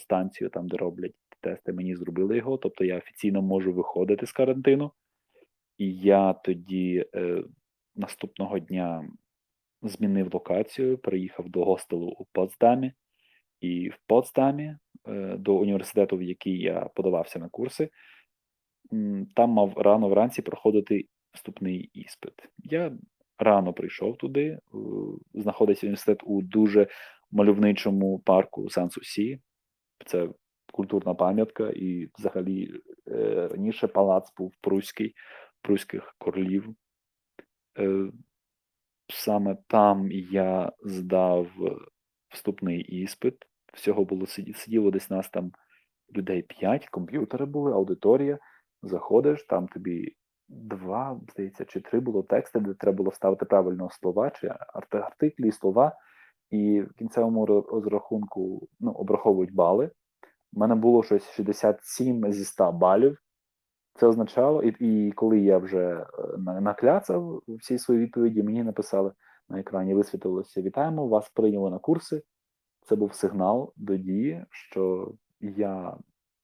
станцію, 0.02 0.50
там 0.50 0.68
де 0.68 0.78
роблять 0.78 1.16
тести, 1.42 1.74
мені 1.74 1.96
зробили 1.96 2.38
його. 2.38 2.58
Тобто 2.58 2.84
я 2.84 2.98
офіційно 2.98 3.42
можу 3.42 3.74
виходити 3.74 4.26
з 4.26 4.32
карантину. 4.32 4.92
І 5.78 5.94
я 5.94 6.34
тоді 6.34 7.06
е, 7.16 7.44
наступного 7.96 8.60
дня 8.60 9.10
змінив 9.82 10.34
локацію, 10.34 10.98
переїхав 10.98 11.50
до 11.50 11.66
гостелу 11.66 12.08
у 12.08 12.26
Потсдамі, 12.32 12.94
і 13.62 13.90
в 13.90 13.98
Потсдамі, 14.08 14.76
е, 15.08 15.36
до 15.38 15.56
університету, 15.56 16.18
в 16.18 16.22
який 16.22 16.60
я 16.60 16.90
подавався 16.96 17.40
на 17.40 17.50
курси, 17.50 17.90
там 19.36 19.50
мав 19.50 19.74
рано 19.78 20.10
вранці 20.10 20.42
проходити 20.42 21.06
вступний 21.32 21.90
іспит. 21.94 22.34
Я 22.58 22.92
рано 23.40 23.74
прийшов 23.74 24.18
туди, 24.18 24.46
е, 24.46 24.60
знаходиться 25.34 25.86
університет 25.86 26.20
у 26.24 26.42
дуже 26.42 26.88
мальовничому 27.32 28.20
парку 28.20 28.70
Сан-Сусі. 28.70 29.40
Це 30.06 30.30
культурна 30.74 31.14
пам'ятка, 31.14 31.70
і 31.70 32.10
взагалі 32.18 32.72
е, 33.08 33.48
раніше 33.52 33.88
палац 33.88 34.34
був 34.38 34.54
пруський, 34.62 35.14
пруських 35.68 36.16
королів. 36.18 36.76
саме 39.10 39.58
там 39.68 40.12
я 40.12 40.72
здав 40.84 41.48
вступний 42.30 42.82
іспит. 42.82 43.36
Всього 43.74 44.06
було 44.06 44.28
сиділо 44.28 44.92
десь 44.92 45.10
нас 45.10 45.30
там 45.30 45.52
людей 46.16 46.42
п'ять, 46.42 46.90
комп'ютери 46.90 47.46
були, 47.46 47.72
аудиторія. 47.72 48.40
Заходиш, 48.84 49.44
там 49.44 49.68
тобі 49.68 50.16
два, 50.48 51.20
здається, 51.32 51.66
чи 51.66 51.82
три 51.82 52.00
було 52.00 52.24
тексти, 52.24 52.60
де 52.60 52.74
треба 52.74 52.98
було 52.98 53.12
ставити 53.12 53.46
правильно 53.46 53.90
слова, 53.90 54.30
чи 54.30 54.54
артиклі, 54.90 55.52
слова, 55.52 55.96
і 56.50 56.82
в 56.82 56.94
кінцевому 56.94 57.46
розрахунку 57.46 58.68
ну, 58.80 58.92
обраховують 58.92 59.54
бали. 59.54 59.92
У 60.54 60.60
мене 60.60 60.76
було 60.76 61.04
щось 61.04 61.32
67 61.32 62.32
зі 62.32 62.46
100 62.46 62.72
балів. 62.72 63.18
Це 63.98 64.08
означало, 64.08 64.64
і 64.64 64.76
і 64.80 65.12
коли 65.12 65.40
я 65.40 65.58
вже 65.58 65.80
е, 65.80 66.06
накляцав 66.38 67.42
всі 67.48 67.78
свої 67.78 68.00
відповіді, 68.00 68.44
мені 68.44 68.64
написали 68.64 69.12
на 69.50 69.60
екрані, 69.60 69.94
висвітилося: 69.94 70.62
Вітаємо, 70.62 71.08
вас 71.08 71.30
прийняли 71.30 71.72
на 71.72 71.80
курси. 71.80 72.24
Це 72.82 72.96
був 72.96 73.14
сигнал 73.14 73.74
до 73.76 73.98
дії, 73.98 74.46
що 74.50 75.14
я 75.40 75.98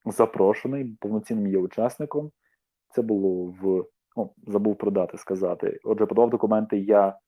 запрошений, 0.06 0.96
повноцінним 1.00 1.46
є 1.46 1.58
учасником. 1.58 2.30
Це 2.88 3.02
було 3.02 3.44
в 3.62 3.84
ну, 4.16 4.34
забув 4.46 4.78
продати 4.78 5.18
сказати. 5.18 5.78
Отже, 5.84 6.06
подавав 6.06 6.30
документи 6.30 6.78
я 6.78 7.18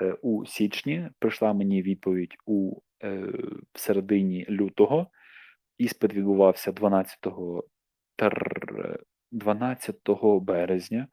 е, 0.00 0.16
у 0.22 0.46
січні. 0.46 1.10
Прийшла 1.18 1.52
мені 1.52 1.82
відповідь 1.82 2.34
у 2.46 2.80
е, 3.02 3.32
в 3.72 3.78
середині 3.78 4.46
лютого. 4.50 5.06
Іспит 5.78 6.14
відбувався 6.14 6.72
12 6.72 7.18
тер... 8.16 9.00
12 9.32 9.96
березня, 10.40 11.08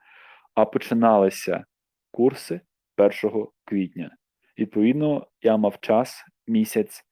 а 0.56 0.66
починалися 0.66 1.66
курси 2.12 2.62
1 2.98 3.48
квітня. 3.66 4.16
Відповідно, 4.58 5.28
я 5.42 5.58
мав 5.58 5.78
час 5.82 6.26
місяць, 6.48 7.04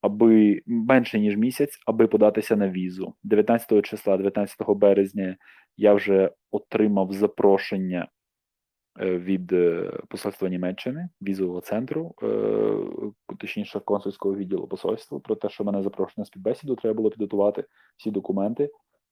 аби 0.00 0.62
менше 0.66 1.20
ніж 1.20 1.36
місяць, 1.36 1.78
аби 1.86 2.06
податися 2.06 2.56
на 2.56 2.68
візу. 2.68 3.14
19 3.22 3.84
числа, 3.84 4.16
19 4.16 4.56
березня, 4.68 5.36
я 5.76 5.94
вже 5.94 6.30
отримав 6.50 7.12
запрошення 7.12 8.08
е, 9.00 9.18
від 9.18 9.52
е, 9.52 9.92
посольства 10.08 10.48
Німеччини, 10.48 11.08
візового 11.22 11.60
центру, 11.60 12.14
е, 12.22 13.36
точніше 13.38 13.80
консульського 13.80 14.34
відділу 14.36 14.66
посольства, 14.66 15.20
про 15.20 15.34
те, 15.34 15.48
що 15.48 15.64
мене 15.64 15.82
запрошено 15.82 16.14
на 16.22 16.24
співбесіду, 16.24 16.76
треба 16.76 16.94
було 16.94 17.10
підготувати 17.10 17.64
всі 17.96 18.10
документи. 18.10 18.70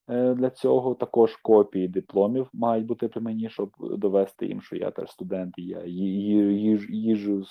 Для 0.08 0.50
цього 0.50 0.94
також 0.94 1.36
копії 1.36 1.88
дипломів 1.88 2.48
мають 2.52 2.86
бути 2.86 3.08
при 3.08 3.20
мені, 3.20 3.50
щоб 3.50 3.70
довести 3.80 4.46
їм, 4.46 4.60
що 4.60 4.76
я 4.76 4.90
теж 4.90 5.10
студент, 5.10 5.54
і 5.58 5.62
я 5.62 5.84
їж, 5.84 6.90
їжу 6.90 7.44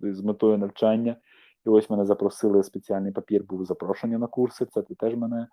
з, 0.00 0.22
метою 0.22 0.58
навчання. 0.58 1.16
І 1.66 1.68
ось 1.68 1.90
мене 1.90 2.04
запросили 2.04 2.62
спеціальний 2.62 3.12
папір, 3.12 3.44
був 3.44 3.64
запрошення 3.64 4.18
на 4.18 4.26
курси. 4.26 4.66
Це 4.66 4.82
теж 4.82 5.14
мене 5.14 5.48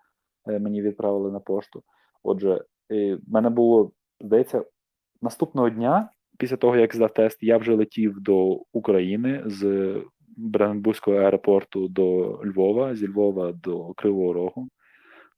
мені 0.46 0.82
відправили 0.82 1.32
на 1.32 1.40
пошту. 1.40 1.84
Отже, 2.24 2.64
в 2.90 3.20
мене 3.28 3.50
було, 3.50 3.92
здається, 4.22 4.66
наступного 5.22 5.70
дня, 5.70 6.10
після 6.38 6.58
того, 6.58 6.76
як 6.76 6.96
здав 6.96 7.14
тест, 7.14 7.44
я 7.44 7.58
вже 7.58 7.76
летів 7.76 8.20
до 8.20 8.62
України 8.74 9.44
з 9.46 9.96
Бранденбурзького 10.38 11.18
аеропорту 11.18 11.88
до 11.88 12.40
Львова, 12.46 12.96
зі 12.96 13.08
Львова 13.08 13.52
до 13.52 13.94
Кривого 13.94 14.34
Рогу, 14.34 14.68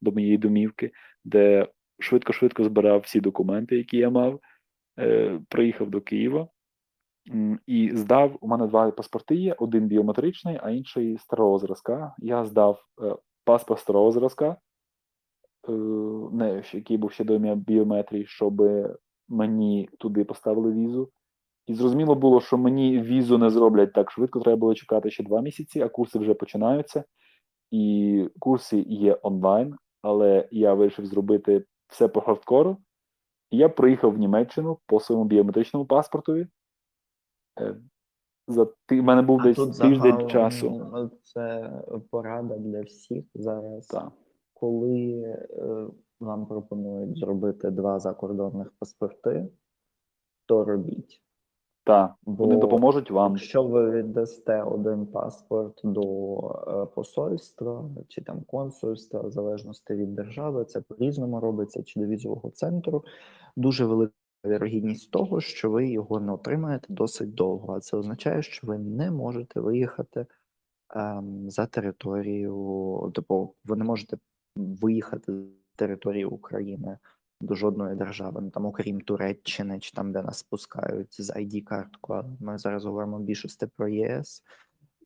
до 0.00 0.12
моєї 0.12 0.38
домівки, 0.38 0.90
де 1.24 1.68
швидко-швидко 1.98 2.64
збирав 2.64 3.00
всі 3.00 3.20
документи, 3.20 3.76
які 3.76 3.96
я 3.96 4.10
мав. 4.10 4.40
Е, 4.98 5.40
Приїхав 5.48 5.90
до 5.90 6.00
Києва 6.00 6.48
і 7.66 7.90
здав. 7.94 8.38
У 8.40 8.48
мене 8.48 8.66
два 8.66 8.90
паспорти 8.90 9.34
є: 9.34 9.54
один 9.58 9.86
біометричний, 9.86 10.58
а 10.62 10.70
інший 10.70 11.18
старого 11.18 11.58
зразка. 11.58 12.14
Я 12.18 12.44
здав 12.44 12.84
е, 13.02 13.16
паспорт 13.44 13.80
старого 13.80 14.12
зразка. 14.12 14.56
Е, 15.68 15.72
не, 16.32 16.62
який 16.72 16.96
був 16.96 17.12
ще 17.12 17.24
до 17.24 17.38
біометрії, 17.54 18.26
щоб 18.26 18.62
мені 19.28 19.88
туди 19.98 20.24
поставили 20.24 20.72
візу. 20.72 21.10
І 21.66 21.74
зрозуміло 21.74 22.14
було, 22.14 22.40
що 22.40 22.58
мені 22.58 23.02
візу 23.02 23.38
не 23.38 23.50
зроблять 23.50 23.92
так 23.92 24.10
швидко, 24.10 24.40
треба 24.40 24.56
було 24.56 24.74
чекати 24.74 25.10
ще 25.10 25.22
два 25.22 25.42
місяці, 25.42 25.80
а 25.80 25.88
курси 25.88 26.18
вже 26.18 26.34
починаються. 26.34 27.04
І 27.70 28.24
курси 28.38 28.84
є 28.88 29.18
онлайн, 29.22 29.74
але 30.02 30.48
я 30.50 30.74
вирішив 30.74 31.06
зробити 31.06 31.64
все 31.88 32.08
по 32.08 32.20
хардкору. 32.20 32.76
І 33.50 33.56
я 33.56 33.68
приїхав 33.68 34.12
в 34.12 34.18
Німеччину 34.18 34.78
по 34.86 35.00
своєму 35.00 35.24
біометричному 35.24 35.86
паспортові. 35.86 36.46
Е, 37.60 37.76
за 38.48 38.66
ти, 38.86 39.00
в 39.00 39.04
мене 39.04 39.22
був 39.22 39.40
а 39.40 39.42
десь 39.42 39.56
тиждень 39.56 40.00
загалом, 40.00 40.28
часу. 40.28 41.10
Це 41.22 41.72
порада 42.10 42.58
для 42.58 42.80
всіх 42.80 43.24
зараз. 43.34 43.86
Так 43.86 44.12
коли 44.60 45.22
е, 45.22 45.86
вам 46.20 46.46
пропонують 46.46 47.18
зробити 47.18 47.70
два 47.70 47.98
закордонних 47.98 48.72
паспорти, 48.78 49.48
то 50.46 50.64
робіть. 50.64 51.22
Так, 51.88 52.14
вони 52.22 52.56
допоможуть 52.56 53.10
вам. 53.10 53.32
Якщо 53.32 53.62
ви 53.62 53.90
віддасте 53.90 54.62
один 54.62 55.06
паспорт 55.06 55.80
до 55.84 56.38
е, 56.38 56.86
посольства 56.94 57.90
чи 58.08 58.22
там 58.22 58.40
консульства, 58.40 59.20
в 59.20 59.30
залежності 59.30 59.94
від 59.94 60.14
держави, 60.14 60.64
це 60.64 60.80
по-різному 60.80 61.40
робиться, 61.40 61.82
чи 61.82 62.00
до 62.00 62.06
візового 62.06 62.50
центру, 62.50 63.04
дуже 63.56 63.84
велика 63.84 64.12
вірогідність 64.46 65.10
того, 65.10 65.40
що 65.40 65.70
ви 65.70 65.88
його 65.88 66.20
не 66.20 66.32
отримаєте 66.32 66.86
досить 66.88 67.34
довго. 67.34 67.74
А 67.74 67.80
це 67.80 67.96
означає, 67.96 68.42
що 68.42 68.66
ви 68.66 68.78
не 68.78 69.10
можете 69.10 69.60
виїхати 69.60 70.26
ем, 70.94 71.50
за 71.50 71.66
територію, 71.66 73.12
тобто 73.14 73.52
ви 73.64 73.76
не 73.76 73.84
можете 73.84 74.16
виїхати 74.56 75.32
з 75.32 75.76
території 75.76 76.24
України 76.24 76.98
до 77.40 77.54
жодної 77.54 77.96
держави, 77.96 78.40
ну 78.42 78.50
там, 78.50 78.66
окрім 78.66 79.00
Туреччини, 79.00 79.80
чи 79.80 79.92
там, 79.92 80.12
де 80.12 80.22
нас 80.22 80.38
спускають 80.38 81.22
з 81.22 81.30
id 81.30 81.62
карткою 81.64 82.36
ми 82.40 82.58
зараз 82.58 82.84
говоримо 82.84 83.18
більшості 83.18 83.66
про 83.76 83.88
ЄС 83.88 84.42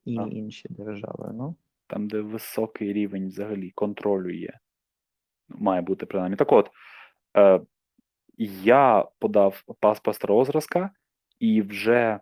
і 0.04 0.18
а. 0.18 0.22
інші 0.22 0.68
держави. 0.70 1.30
Ну 1.34 1.56
там, 1.86 2.08
де 2.08 2.20
високий 2.20 2.92
рівень 2.92 3.28
взагалі 3.28 3.70
контролю 3.70 4.30
є, 4.30 4.58
має 5.48 5.82
бути 5.82 6.06
принаймні. 6.06 6.36
Так 6.36 6.52
от 6.52 6.70
е, 7.36 7.60
я 8.38 9.08
подав 9.18 9.62
паспорт 9.80 10.24
розразка, 10.24 10.90
і 11.38 11.62
вже 11.62 12.20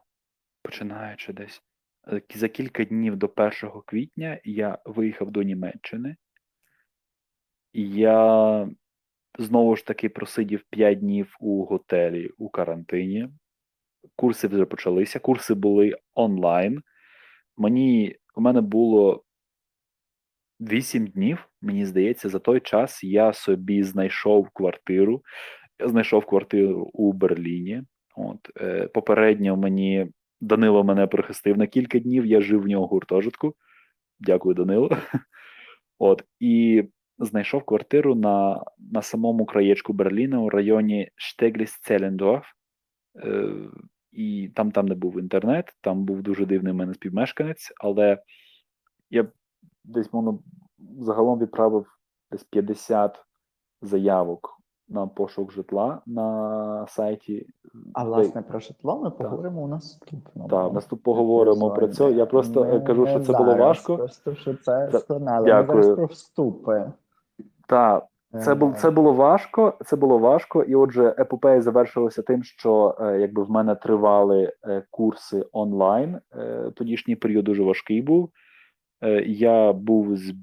починаючи 0.63 1.33
десь 1.33 1.63
е, 2.09 2.23
за 2.35 2.49
кілька 2.49 2.85
днів 2.85 3.17
до 3.17 3.33
1 3.37 3.53
квітня 3.87 4.41
я 4.45 4.79
виїхав 4.85 5.31
до 5.31 5.43
Німеччини. 5.43 6.17
Я 7.73 8.69
знову 9.41 9.77
ж 9.77 9.87
таки 9.87 10.09
просидів 10.09 10.65
5 10.71 10.99
днів 10.99 11.37
у 11.41 11.65
готелі 11.65 12.31
у 12.39 12.49
карантині. 12.49 13.29
Курси 14.17 14.49
вже 14.49 14.65
почалися, 14.65 15.19
курси 15.19 15.55
були 15.55 15.97
онлайн. 16.15 16.83
Мені 17.57 18.17
у 18.37 18.41
мене 18.41 18.61
було 18.61 19.25
8 20.61 21.07
днів, 21.07 21.49
мені 21.61 21.87
здається, 21.87 22.29
за 22.29 22.39
той 22.39 22.61
час 22.61 23.05
я 23.05 23.33
собі 23.33 23.83
знайшов 23.83 24.49
квартиру. 24.51 25.23
Я 25.79 25.89
знайшов 25.89 26.27
квартиру 26.27 26.91
у 26.93 27.13
Берліні. 27.13 27.83
От, 28.17 28.51
е, 28.61 28.87
Попередньо 28.87 29.57
мені 29.57 30.09
Данило 30.41 30.85
мене 30.85 31.07
прихистив 31.07 31.59
на 31.59 31.67
кілька 31.67 31.99
днів, 31.99 32.27
я 32.27 32.41
жив 32.41 32.63
в 32.63 32.67
нього 32.67 32.87
гуртожитку. 32.87 33.55
Дякую, 34.21 34.55
Данило. 34.55 34.91
От, 35.99 36.25
І 36.41 36.85
знайшов 37.21 37.65
квартиру 37.65 38.15
на 38.15 38.65
на 38.79 39.03
самому 39.03 39.47
краєчку 39.47 39.93
Берліна 39.93 40.41
у 40.41 40.49
районі 40.49 41.11
Штегліс-Целендорф. 41.17 42.43
Е, 43.17 43.55
і 44.13 44.53
там 44.55 44.71
там 44.71 44.87
не 44.87 44.95
був 44.95 45.19
інтернет, 45.19 45.77
там 45.81 46.05
був 46.05 46.23
дуже 46.23 46.47
дивний 46.47 46.73
в 46.73 46.77
мене 46.77 46.95
співмешканець, 46.95 47.73
але 47.81 48.23
я 49.11 49.29
десь 49.85 50.13
мовно 50.13 50.39
загалом 50.99 51.39
відправив 51.39 51.87
десь 52.31 52.45
50 52.45 53.25
заявок 53.83 54.61
на 54.89 55.07
пошук 55.07 55.53
житла 55.53 56.03
на 56.07 56.87
сайті. 56.89 57.47
А 57.95 58.05
власне 58.05 58.43
про 58.43 58.61
житло 58.61 59.01
ми 59.03 59.11
поговоримо 59.11 59.63
у 59.63 59.69
наступному. 59.69 60.49
Так, 60.49 60.73
наступ 60.73 61.03
поговоримо 61.03 61.71
про 61.71 61.89
це. 61.89 62.13
Я 62.13 62.27
просто 62.27 62.65
не, 62.65 62.81
кажу, 62.81 63.07
що 63.07 63.19
це 63.19 63.25
зараз, 63.25 63.45
було 63.45 63.57
важко. 63.57 63.97
Просто 63.97 64.35
що 64.35 64.55
це. 64.55 64.89
Дякую. 64.93 65.67
Ми 65.67 65.83
зараз 65.83 65.97
про 65.97 66.07
вступи. 66.07 66.93
Так, 67.71 68.07
це 68.45 68.55
було 68.55 68.73
це 68.73 68.91
було 68.91 69.13
важко. 69.13 69.79
Це 69.87 69.97
було 69.97 70.19
важко, 70.19 70.63
і 70.63 70.75
отже, 70.75 71.15
епопея 71.19 71.63
завершилася 71.63 72.23
тим, 72.23 72.43
що 72.43 72.97
е, 73.01 73.21
якби 73.21 73.43
в 73.43 73.51
мене 73.51 73.75
тривали 73.75 74.53
е, 74.65 74.83
курси 74.91 75.45
онлайн. 75.53 76.21
Е, 76.33 76.71
тодішній 76.77 77.17
період 77.17 77.45
дуже 77.45 77.63
важкий 77.63 78.03
був. 78.03 78.31
Я 79.27 79.73
був 79.73 80.17
з 80.17 80.35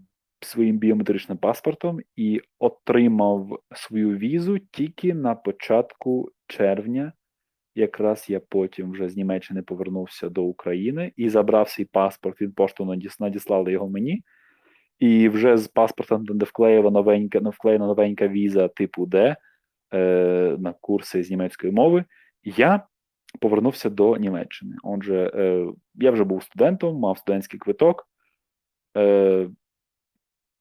своїм 0.41 0.77
біометричним 0.77 1.37
паспортом 1.37 1.99
і 2.15 2.41
отримав 2.59 3.59
свою 3.75 4.17
візу 4.17 4.59
тільки 4.59 5.13
на 5.13 5.35
початку 5.35 6.29
червня. 6.47 7.13
якраз 7.75 8.29
я 8.29 8.39
потім 8.39 8.91
вже 8.91 9.09
з 9.09 9.17
Німеччини 9.17 9.61
повернувся 9.61 10.29
до 10.29 10.43
України 10.43 11.11
і 11.15 11.29
забрав 11.29 11.69
свій 11.69 11.85
паспорт 11.85 12.55
пошту, 12.55 12.85
надіс- 12.85 13.17
надіслали 13.19 13.71
його 13.71 13.89
мені. 13.89 14.23
І 14.99 15.29
вже 15.29 15.57
з 15.57 15.67
паспортом, 15.67 16.25
де 16.25 16.45
вклеєна 16.45 16.89
новенька, 16.89 17.39
ну, 17.41 17.49
вклеєна 17.49 17.87
новенька 17.87 18.27
віза 18.27 18.67
типу 18.67 19.05
Д 19.05 19.35
е, 19.93 20.55
на 20.59 20.73
курси 20.81 21.23
з 21.23 21.29
німецької 21.29 21.73
мови, 21.73 22.05
я 22.43 22.83
повернувся 23.39 23.89
до 23.89 24.17
Німеччини. 24.17 24.75
Отже, 24.83 25.31
е, 25.35 25.67
я 25.95 26.11
вже 26.11 26.23
був 26.23 26.43
студентом, 26.43 26.99
мав 26.99 27.17
студентський 27.17 27.59
квиток. 27.59 28.07
Е, 28.97 29.49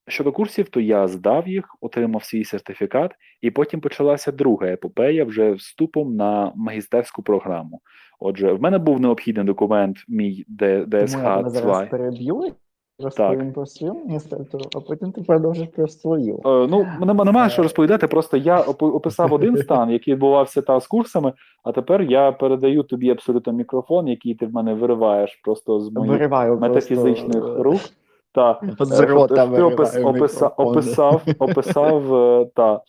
щодо 0.09 0.33
курсів, 0.33 0.68
то 0.68 0.81
я 0.81 1.09
здав 1.09 1.49
їх, 1.49 1.77
отримав 1.81 2.25
свій 2.25 2.44
сертифікат, 2.44 3.12
і 3.40 3.51
потім 3.51 3.81
почалася 3.81 4.33
друга 4.33 4.66
епопея 4.66 5.25
вже 5.25 5.53
вступом 5.53 6.16
на 6.16 6.53
магістерську 6.57 7.22
програму. 7.22 7.81
Отже, 8.20 8.53
в 8.53 8.62
мене 8.62 8.79
був 8.79 9.01
необхідний 9.01 9.46
документ, 9.46 9.96
мій 10.09 10.44
ДСХ 10.49 10.92
я 10.92 11.09
зараз 11.49 11.62
2. 11.62 11.87
переб'ю 11.87 12.55
розповім 12.99 13.53
про 13.53 13.67
свою 13.67 13.95
магістратуру, 13.95 14.65
а 14.77 14.81
потім 14.81 15.13
ти 15.13 15.23
продовжиш 15.23 15.69
про 15.77 15.89
свою. 15.89 16.35
Е, 16.37 16.67
Ну, 16.71 16.87
мене 17.01 17.15
немає 17.25 17.51
що 17.51 17.63
розповідати. 17.63 18.07
Просто 18.07 18.37
я 18.37 18.61
опи- 18.63 18.93
описав 18.95 19.33
один 19.33 19.57
стан, 19.63 19.91
який 19.91 20.15
відбувався 20.15 20.63
та 20.63 20.81
з 20.81 20.87
курсами, 20.87 21.33
а 21.65 21.73
тепер 21.73 22.03
я 22.03 22.33
передаю 22.33 22.83
тобі 22.83 23.11
абсолютно 23.11 23.53
мікрофон, 23.53 24.09
який 24.09 24.35
ти 24.35 24.47
в 24.47 24.53
мене 24.53 24.75
вириваєш 24.75 25.41
просто 25.45 25.81
з 25.81 25.93
моїх 25.93 26.13
Вириваю 26.13 26.59
метафізичних 26.59 27.33
просто, 27.43 27.61
е, 27.61 27.63
рук. 27.63 27.81
Та 28.33 28.61
З 28.81 29.01
е, 29.01 29.07
рота 29.07 29.47
ти 29.47 29.63
опис, 29.63 29.97
описав, 30.57 31.23
описав 31.39 32.15
е, 32.15 32.47
та 32.55 32.73
е, 32.75 32.75
е, 32.75 32.81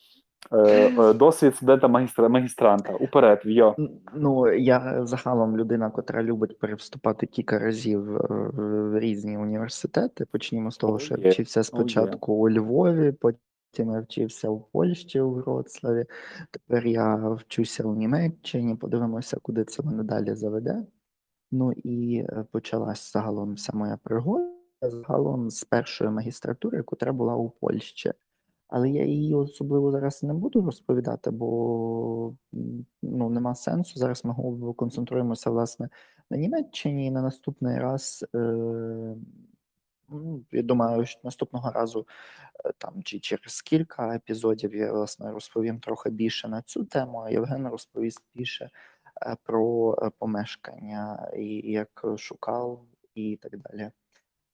досвід 1.16 1.56
студента 1.56 1.88
магістра 1.88 2.30
магістранта. 2.30 2.94
Уперед, 2.94 3.42
йо. 3.46 3.76
Ну, 4.14 4.54
я 4.54 5.06
загалом 5.06 5.58
людина, 5.58 5.90
котра 5.90 6.24
любить 6.24 6.60
перевступати 6.60 7.26
кілька 7.26 7.60
разів 7.60 8.18
е, 8.18 8.28
в 8.60 9.00
різні 9.00 9.38
університети. 9.38 10.26
Почнімо 10.26 10.72
з 10.72 10.78
того, 10.78 11.00
що 11.00 11.16
я 11.18 11.30
вчився 11.30 11.64
спочатку 11.64 12.34
у 12.34 12.50
Львові, 12.50 13.12
потім 13.12 13.92
я 13.92 14.00
вчився 14.00 14.50
у 14.50 14.60
Польщі, 14.60 15.22
у 15.22 15.32
Вроцлаві. 15.32 16.06
Тепер 16.52 16.88
я 16.88 17.16
вчуся 17.16 17.84
у 17.84 17.96
Німеччині. 17.96 18.76
Подивимося, 18.76 19.38
куди 19.42 19.64
це 19.64 19.84
мене 19.84 20.04
далі 20.04 20.36
заведе. 20.36 20.86
Ну 21.52 21.72
і 21.72 22.18
е, 22.18 22.46
почалась 22.52 23.14
загалом 23.14 23.54
вся 23.54 23.72
моя 23.76 23.98
пригода 24.04 24.58
загалом 24.82 25.50
з 25.50 25.64
першої 25.64 26.10
магістратури, 26.10 26.84
котра 26.84 27.14
була 27.14 27.36
у 27.36 27.50
Польщі. 27.50 28.14
Але 28.68 28.90
я 28.90 29.06
її 29.06 29.36
особливо 29.36 29.92
зараз 29.92 30.24
не 30.24 30.34
буду 30.34 30.62
розповідати, 30.62 31.32
бо 31.32 32.34
ну, 33.02 33.30
нема 33.30 33.56
сенсу. 33.56 34.00
Зараз 34.00 34.26
ми 34.26 34.74
концентруємося 34.74 35.50
власне 35.50 35.90
на 36.30 36.38
Німеччині 36.38 37.06
і 37.06 37.12
на 37.12 37.22
наступний 37.22 37.80
раз. 37.80 38.26
Е, 38.36 38.38
ну, 40.10 40.46
я 40.52 40.62
думаю, 40.62 41.06
що 41.06 41.20
наступного 41.24 41.72
разу 41.72 42.08
е, 42.66 42.72
там 42.78 43.04
чи 43.04 43.20
через 43.20 43.62
кілька 43.62 44.16
епізодів 44.16 44.76
я 44.76 44.94
власне 44.94 45.32
розповім 45.32 45.80
трохи 45.80 46.10
більше 46.10 46.48
на 46.48 46.62
цю 46.62 46.86
тему, 46.86 47.18
а 47.26 47.30
Євген 47.30 47.68
розповість 47.68 48.24
більше 48.36 48.70
е, 49.22 49.36
про 49.44 49.96
е, 50.02 50.10
помешкання 50.18 51.32
і 51.38 51.72
як 51.72 52.06
шукав, 52.18 52.86
і 53.16 53.40
так 53.42 53.58
далі. 53.58 53.92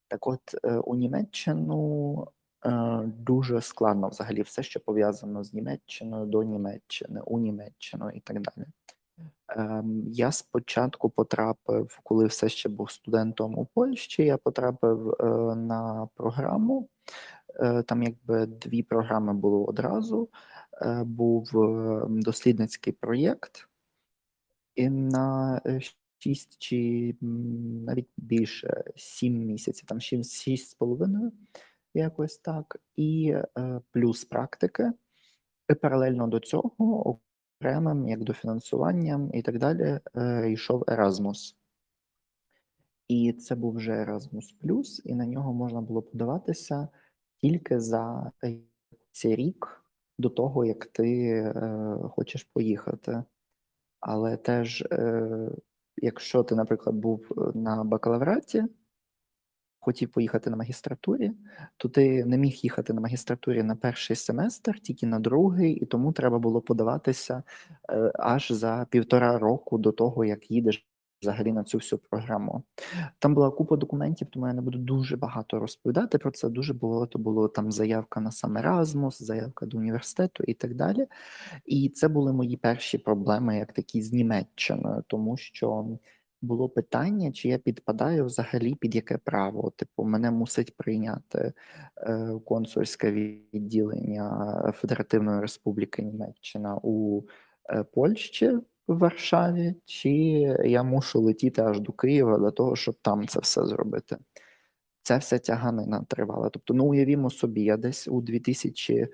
Так 0.07 0.27
от, 0.27 0.55
у 0.83 0.95
Німеччину 0.95 2.27
дуже 3.05 3.61
складно 3.61 4.07
взагалі 4.07 4.41
все, 4.41 4.63
що 4.63 4.79
пов'язано 4.79 5.43
з 5.43 5.53
Німеччиною, 5.53 6.25
до 6.25 6.43
Німеччини, 6.43 7.21
у 7.25 7.39
Німеччину 7.39 8.09
і 8.09 8.19
так 8.19 8.41
далі. 8.41 8.67
Ем, 9.47 10.03
Я 10.07 10.31
спочатку 10.31 11.09
потрапив, 11.09 11.99
коли 12.03 12.25
все 12.25 12.49
ще 12.49 12.69
був 12.69 12.91
студентом 12.91 13.57
у 13.57 13.65
Польщі, 13.65 14.23
я 14.23 14.37
потрапив 14.37 15.09
е, 15.09 15.25
на 15.55 16.09
програму. 16.15 16.89
Е, 17.55 17.83
Там 17.83 18.03
якби 18.03 18.45
дві 18.45 18.83
програми 18.83 19.33
було 19.33 19.65
одразу. 19.65 20.29
Е, 20.81 21.03
Був 21.03 21.61
е, 21.63 22.05
дослідницький 22.09 22.93
проєкт, 22.93 23.67
і 24.75 24.89
на 24.89 25.61
е, 25.65 25.79
шість 26.19 26.57
чи 26.59 27.15
навіть 27.21 28.09
більше 28.17 28.83
сім 28.95 29.33
місяців, 29.33 29.87
там 29.87 30.01
шість, 30.01 30.33
шість 30.33 30.69
з 30.69 30.73
половиною, 30.73 31.31
якось 31.93 32.37
так, 32.37 32.77
і 32.95 33.35
е, 33.57 33.81
плюс 33.91 34.25
практики. 34.25 34.91
І 35.69 35.73
паралельно 35.73 36.27
до 36.27 36.39
цього 36.39 37.19
окремим, 37.59 38.07
як 38.07 38.23
до 38.23 38.33
фінансуванням 38.33 39.29
і 39.33 39.41
так 39.41 39.59
далі, 39.59 39.99
е, 40.15 40.51
йшов 40.51 40.81
Erasmus. 40.81 41.55
І 43.07 43.33
це 43.33 43.55
був 43.55 43.75
вже 43.75 43.91
Erasmus 43.91 45.01
і 45.03 45.15
на 45.15 45.25
нього 45.25 45.53
можна 45.53 45.81
було 45.81 46.01
подаватися 46.01 46.87
тільки 47.37 47.79
за 47.79 48.31
е, 48.43 48.59
цей 49.11 49.35
рік 49.35 49.83
до 50.17 50.29
того, 50.29 50.65
як 50.65 50.85
ти 50.85 51.27
е, 51.29 51.53
хочеш 52.11 52.43
поїхати. 52.43 53.23
Але 53.99 54.37
теж, 54.37 54.81
е, 54.91 55.27
якщо 55.97 56.43
ти, 56.43 56.55
наприклад, 56.55 56.95
був 56.95 57.51
на 57.55 57.83
бакалавраті, 57.83 58.63
хотів 59.83 60.09
поїхати 60.09 60.49
на 60.49 60.55
магістратурі, 60.55 61.31
то 61.77 61.89
ти 61.89 62.25
не 62.25 62.37
міг 62.37 62.53
їхати 62.53 62.93
на 62.93 63.01
магістратурі 63.01 63.63
на 63.63 63.75
перший 63.75 64.15
семестр, 64.15 64.79
тільки 64.79 65.07
на 65.07 65.19
другий, 65.19 65.73
і 65.73 65.85
тому 65.85 66.11
треба 66.13 66.39
було 66.39 66.61
подаватися 66.61 67.43
е, 67.89 68.11
аж 68.15 68.51
за 68.51 68.87
півтора 68.89 69.39
року 69.39 69.77
до 69.77 69.91
того, 69.91 70.25
як 70.25 70.51
їдеш 70.51 70.87
взагалі 71.23 71.51
на 71.51 71.63
цю 71.63 71.77
всю 71.77 71.99
програму. 72.09 72.63
Там 73.19 73.33
була 73.33 73.51
купа 73.51 73.77
документів, 73.77 74.27
тому 74.31 74.47
я 74.47 74.53
не 74.53 74.61
буду 74.61 74.77
дуже 74.77 75.17
багато 75.17 75.59
розповідати 75.59 76.17
про 76.17 76.31
це. 76.31 76.49
Дуже 76.49 76.73
багато 76.73 77.19
було 77.19 77.47
там 77.47 77.71
заявка 77.71 78.19
на 78.19 78.31
сам 78.31 78.57
Erasmus, 78.57 79.23
заявка 79.23 79.65
до 79.65 79.77
університету 79.77 80.43
і 80.47 80.53
так 80.53 80.75
далі. 80.75 81.07
І 81.65 81.89
це 81.89 82.07
були 82.07 82.33
мої 82.33 82.57
перші 82.57 82.97
проблеми, 82.97 83.57
як 83.57 83.73
такі 83.73 84.01
з 84.01 84.13
Німеччиною, 84.13 85.03
тому 85.07 85.37
що 85.37 85.85
було 86.43 86.69
питання, 86.69 87.31
чи 87.31 87.49
я 87.49 87.57
підпадаю 87.57 88.25
взагалі 88.25 88.75
під 88.75 88.95
яке 88.95 89.17
право. 89.17 89.71
Типу, 89.75 90.03
мене 90.03 90.31
мусить 90.31 90.77
прийняти 90.77 91.53
е, 91.97 92.39
консульське 92.45 93.11
відділення 93.11 94.73
Федеративної 94.75 95.41
Республіки 95.41 96.01
Німеччина 96.01 96.79
у 96.83 97.21
е, 97.69 97.83
Польщі 97.83 98.49
в 98.87 98.97
Варшаві, 98.97 99.75
чи 99.85 100.11
я 100.65 100.83
мушу 100.83 101.21
летіти 101.21 101.61
аж 101.61 101.79
до 101.79 101.91
Києва 101.91 102.37
для 102.37 102.51
того, 102.51 102.75
щоб 102.75 102.95
там 103.01 103.27
це 103.27 103.39
все 103.39 103.65
зробити. 103.65 104.17
Ця 105.03 105.17
вся 105.17 105.39
тяганина 105.39 106.05
тривала. 106.07 106.49
Тобто, 106.49 106.73
ну 106.73 106.85
уявімо 106.85 107.29
собі, 107.29 107.63
я 107.63 107.77
десь 107.77 108.07
у 108.07 108.21
2000 108.21 109.07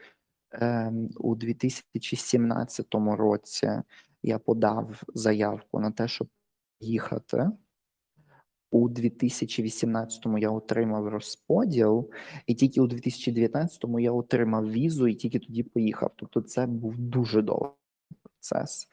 ем, 0.52 1.10
у 1.18 1.36
2017 1.36 2.88
році 2.94 3.70
я 4.24 4.40
подав 4.40 5.04
заявку 5.14 5.80
на 5.80 5.92
те, 5.92 6.08
щоб 6.08 6.28
їхати. 6.80 7.50
У 8.72 8.90
2018-му 8.90 10.38
я 10.38 10.50
отримав 10.50 11.08
розподіл, 11.08 12.10
і 12.48 12.56
тільки 12.56 12.82
у 12.82 12.88
2019-му 12.88 14.00
я 14.00 14.12
отримав 14.12 14.72
візу 14.72 15.08
і 15.08 15.16
тільки 15.16 15.40
тоді 15.40 15.64
поїхав. 15.64 16.12
Тобто, 16.16 16.42
це 16.42 16.68
був 16.68 16.98
дуже 16.98 17.42
довгий 17.42 17.74
процес. 18.24 18.88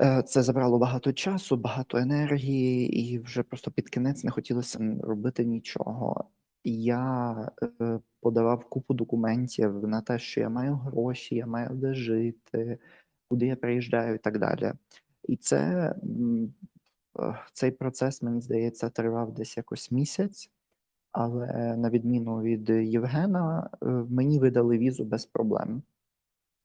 Е, 0.00 0.22
Це 0.22 0.42
забрало 0.42 0.78
багато 0.78 1.12
часу, 1.12 1.56
багато 1.56 1.98
енергії, 1.98 3.00
і 3.00 3.18
вже 3.18 3.42
просто 3.42 3.70
під 3.70 3.88
кінець 3.88 4.24
не 4.24 4.30
хотілося 4.30 4.96
робити 5.02 5.44
нічого. 5.44 6.24
Я 6.64 7.34
е, 7.80 8.00
подавав 8.20 8.68
купу 8.68 8.94
документів 8.94 9.88
на 9.88 10.00
те, 10.00 10.18
що 10.18 10.40
я 10.40 10.48
маю 10.48 10.74
гроші, 10.74 11.34
я 11.34 11.46
маю 11.46 11.70
де 11.70 11.94
жити, 11.94 12.78
куди 13.28 13.46
я 13.46 13.56
приїжджаю 13.56 14.14
і 14.14 14.18
так 14.18 14.38
далі. 14.38 14.72
І 15.28 15.36
це 15.36 15.94
цей 17.52 17.70
процес, 17.70 18.22
мені 18.22 18.40
здається, 18.40 18.90
тривав 18.90 19.34
десь 19.34 19.56
якось 19.56 19.90
місяць, 19.90 20.50
але 21.12 21.76
на 21.76 21.90
відміну 21.90 22.42
від 22.42 22.70
Євгена, 22.70 23.70
е, 23.82 23.86
мені 23.86 24.38
видали 24.38 24.78
візу 24.78 25.04
без 25.04 25.26
проблем. 25.26 25.82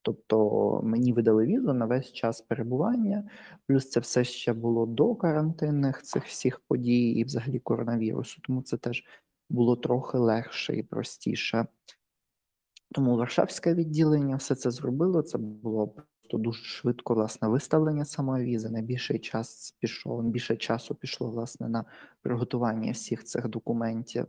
Тобто 0.02 0.82
мені 0.84 1.14
видали 1.14 1.46
візу 1.46 1.74
на 1.74 1.86
весь 1.86 2.12
час 2.12 2.42
перебування, 2.42 3.30
плюс 3.68 3.90
це 3.90 4.00
все 4.00 4.24
ще 4.24 4.54
було 4.54 4.86
до 4.86 5.16
карантинних 5.16 6.04
цих 6.04 6.26
всіх 6.26 6.60
подій 6.60 7.10
і 7.12 7.24
взагалі 7.24 7.60
коронавірусу, 7.60 8.42
тому 8.42 8.62
це 8.62 8.78
теж 8.78 9.04
було 9.50 9.76
трохи 9.76 10.18
легше 10.18 10.76
і 10.76 10.84
простіше. 10.84 11.68
Тому 12.92 13.18
Варшавське 13.18 13.74
відділення 13.74 14.36
все 14.36 14.56
це 14.56 14.72
зробило. 14.72 15.22
Це 15.22 15.38
було 15.38 15.96
просто 16.30 16.38
дуже 16.38 16.64
швидко 16.64 17.14
власне 17.14 17.48
виставлення 17.48 18.06
самої 18.06 18.46
візи. 18.46 18.70
Найбільший 18.70 19.20
час 19.20 19.76
пішов, 19.80 20.24
більше 20.24 20.58
часу 20.58 20.96
пішло 20.96 21.30
власне 21.30 21.70
на 21.70 21.86
приготування 22.22 22.92
всіх 22.92 23.24
цих 23.24 23.48
документів. 23.48 24.28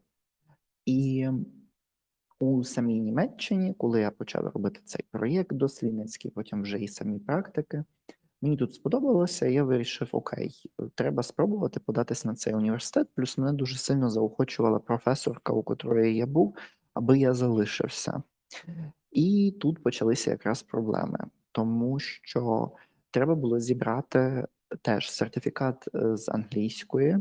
І 0.87 1.29
у 2.41 2.65
самій 2.65 3.01
Німеччині, 3.01 3.75
коли 3.79 4.01
я 4.01 4.11
почав 4.11 4.47
робити 4.47 4.81
цей 4.85 5.05
проєкт 5.11 5.57
дослідницький, 5.57 6.31
потім 6.31 6.63
вже 6.63 6.79
і 6.79 6.89
самі 6.89 7.19
практики, 7.19 7.85
Мені 8.43 8.57
тут 8.57 8.75
сподобалося, 8.75 9.47
і 9.47 9.55
я 9.55 9.65
вирішив: 9.65 10.09
окей, 10.13 10.63
треба 10.95 11.23
спробувати 11.23 11.81
податись 11.81 12.25
на 12.25 12.35
цей 12.35 12.55
університет. 12.55 13.09
Плюс 13.15 13.39
мене 13.39 13.53
дуже 13.53 13.79
сильно 13.79 14.11
заохочувала 14.11 14.79
професорка, 14.79 15.53
у 15.53 15.63
котрої 15.63 16.17
я 16.17 16.27
був, 16.27 16.57
аби 16.95 17.19
я 17.19 17.35
залишився. 17.35 18.23
І 19.11 19.57
тут 19.61 19.83
почалися 19.83 20.31
якраз 20.31 20.63
проблеми, 20.63 21.19
тому 21.53 21.99
що 21.99 22.71
треба 23.11 23.35
було 23.35 23.61
зібрати 23.61 24.47
теж 24.83 25.11
сертифікат 25.11 25.89
е, 25.95 26.17
з 26.17 26.29
англійської, 26.29 27.19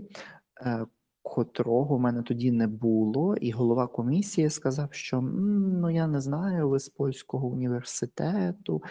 е, 0.62 0.86
котрого 1.22 1.98
в 1.98 2.00
мене 2.00 2.24
тоді 2.24 2.52
не 2.52 2.68
було, 2.68 3.36
і 3.36 3.52
голова 3.52 3.88
комісії 3.88 4.50
сказав, 4.50 4.94
що 4.94 5.22
ну 5.22 5.90
я 5.90 6.08
не 6.08 6.22
знаю, 6.22 6.70
ви 6.70 6.80
з 6.80 6.90
польського 6.90 7.48
університету. 7.48 8.84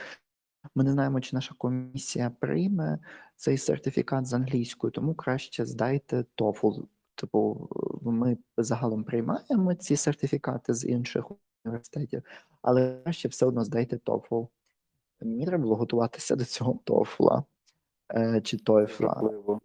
Ми 0.74 0.84
не 0.84 0.92
знаємо, 0.92 1.20
чи 1.20 1.36
наша 1.36 1.54
комісія 1.58 2.30
прийме 2.40 2.98
цей 3.36 3.58
сертифікат 3.58 4.26
з 4.26 4.32
англійською, 4.32 4.90
тому 4.90 5.14
краще 5.14 5.66
здайте 5.66 6.24
TOEFL. 6.36 6.86
Типу, 7.14 7.68
ми 8.02 8.36
загалом 8.56 9.04
приймаємо 9.04 9.74
ці 9.74 9.96
сертифікати 9.96 10.74
з 10.74 10.84
інших 10.84 11.24
університетів, 11.64 12.22
але 12.62 13.00
краще 13.04 13.28
все 13.28 13.46
одно 13.46 13.64
здайте 13.64 13.96
TOEFL. 13.96 14.48
Мені 15.20 15.46
треба 15.46 15.62
було 15.62 15.76
готуватися 15.76 16.36
до 16.36 16.44
цього 16.44 16.80
TOEFL 16.86 17.44
е, 18.14 18.40
чи 18.40 18.56
TOEFL. 18.56 19.58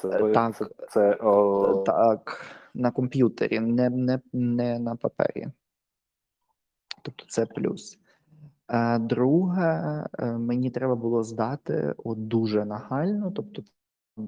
Це, 0.00 0.08
Е, 0.08 0.32
так, 0.32 0.56
це, 0.56 0.66
це 0.90 1.14
о... 1.14 1.82
так, 1.86 2.46
на 2.74 2.90
комп'ютері, 2.90 3.60
не, 3.60 3.90
не, 3.90 4.20
не 4.32 4.78
на 4.78 4.96
папері. 4.96 5.46
Тобто 7.02 7.24
це 7.28 7.46
плюс. 7.46 7.98
Е, 8.68 8.98
друге, 8.98 10.04
е, 10.18 10.26
мені 10.32 10.70
треба 10.70 10.94
було 10.94 11.22
здати 11.22 11.94
от 11.96 12.28
дуже 12.28 12.64
нагально, 12.64 13.30
тобто 13.30 13.62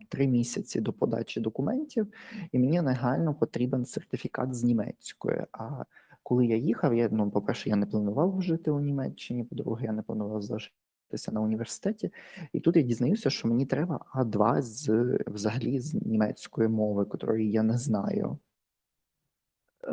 три 0.08 0.26
місяці 0.26 0.80
до 0.80 0.92
подачі 0.92 1.40
документів, 1.40 2.12
і 2.52 2.58
мені 2.58 2.82
негайно 2.82 3.34
потрібен 3.34 3.84
сертифікат 3.84 4.54
з 4.54 4.64
німецької. 4.64 5.44
А 5.52 5.84
коли 6.22 6.46
я 6.46 6.56
їхав, 6.56 6.94
я 6.94 7.08
ну, 7.12 7.30
по-перше, 7.30 7.68
я 7.68 7.76
не 7.76 7.86
планував 7.86 8.42
жити 8.42 8.70
у 8.70 8.80
Німеччині, 8.80 9.44
по-друге, 9.44 9.84
я 9.84 9.92
не 9.92 10.02
планував 10.02 10.42
залишитися 10.42 11.32
на 11.32 11.40
університеті. 11.40 12.10
І 12.52 12.60
тут 12.60 12.76
я 12.76 12.82
дізнаюся, 12.82 13.30
що 13.30 13.48
мені 13.48 13.66
треба 13.66 14.04
А2 14.14 14.62
з 14.62 14.88
взагалі 15.26 15.80
з 15.80 15.94
німецької 15.94 16.68
мови, 16.68 17.04
котрої 17.04 17.50
я 17.50 17.62
не 17.62 17.78
знаю. 17.78 18.38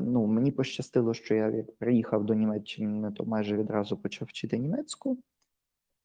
Ну, 0.02 0.26
мені 0.26 0.52
пощастило, 0.52 1.14
що 1.14 1.36
я 1.36 1.66
приїхав 1.80 2.26
до 2.26 2.34
Німеччини, 2.34 3.12
то 3.12 3.26
майже 3.26 3.58
відразу 3.58 3.98
почав 3.98 4.28
вчити 4.28 4.58
німецьку, 4.58 5.18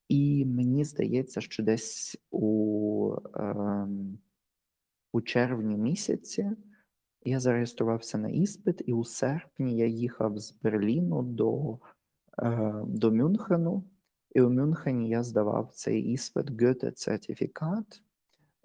і 0.09 0.47
мені 0.47 0.85
здається, 0.85 1.41
що 1.41 1.63
десь 1.63 2.17
у 2.31 3.15
е, 3.37 3.87
у 5.13 5.21
червні 5.21 5.77
місяці 5.77 6.51
я 7.25 7.41
зареєструвався 7.41 8.19
на 8.19 8.29
іспит, 8.29 8.83
і 8.87 8.93
у 8.93 9.05
серпні 9.05 9.77
я 9.77 9.87
їхав 9.87 10.39
з 10.39 10.53
Берліну 10.63 11.23
до, 11.23 11.79
е, 12.39 12.83
до 12.87 13.13
Мюнхену, 13.13 13.85
і 14.31 14.41
у 14.41 14.51
Мюнхені 14.51 15.09
я 15.09 15.23
здавав 15.23 15.71
цей 15.73 16.03
іспит 16.03 16.51
Goethe 16.51 16.93
сертифікат, 16.97 18.03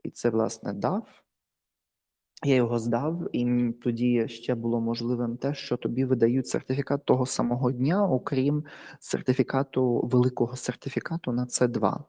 і 0.04 0.10
це, 0.10 0.30
власне, 0.30 0.74
дав. 0.74 1.24
Я 2.44 2.56
його 2.56 2.80
здав, 2.80 3.36
і 3.36 3.72
тоді 3.84 4.28
ще 4.28 4.56
було 4.56 4.82
можливим 4.82 5.38
те, 5.38 5.54
що 5.54 5.78
тобі 5.78 6.06
видають 6.06 6.48
сертифікат 6.48 7.06
того 7.06 7.26
самого 7.26 7.72
дня, 7.72 8.08
окрім 8.08 8.64
сертифікату, 9.00 10.02
великого 10.04 10.56
сертифікату 10.56 11.32
на 11.32 11.46
С2. 11.46 12.04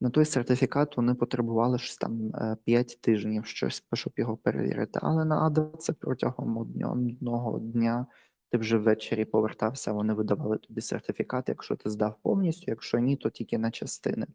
На 0.00 0.10
той 0.10 0.24
сертифікат 0.24 0.96
вони 0.96 1.14
потребували 1.14 1.78
ж 1.78 2.00
там 2.00 2.32
5 2.64 2.90
е, 2.90 2.96
тижнів 3.00 3.46
щось, 3.46 3.84
щоб 3.94 4.12
його 4.16 4.36
перевірити. 4.36 5.00
Але 5.02 5.24
на 5.24 5.50
А2 5.50 5.76
це 5.76 5.92
протягом 5.92 6.56
одного 6.56 7.58
дня 7.58 8.06
ти 8.50 8.58
вже 8.58 8.78
ввечері 8.78 9.24
повертався, 9.24 9.92
вони 9.92 10.14
видавали 10.14 10.58
тобі 10.58 10.80
сертифікат, 10.80 11.48
якщо 11.48 11.76
ти 11.76 11.90
здав 11.90 12.16
повністю, 12.22 12.64
якщо 12.66 12.98
ні, 12.98 13.16
то 13.16 13.30
тільки 13.30 13.58
на 13.58 13.70
частини. 13.70 14.26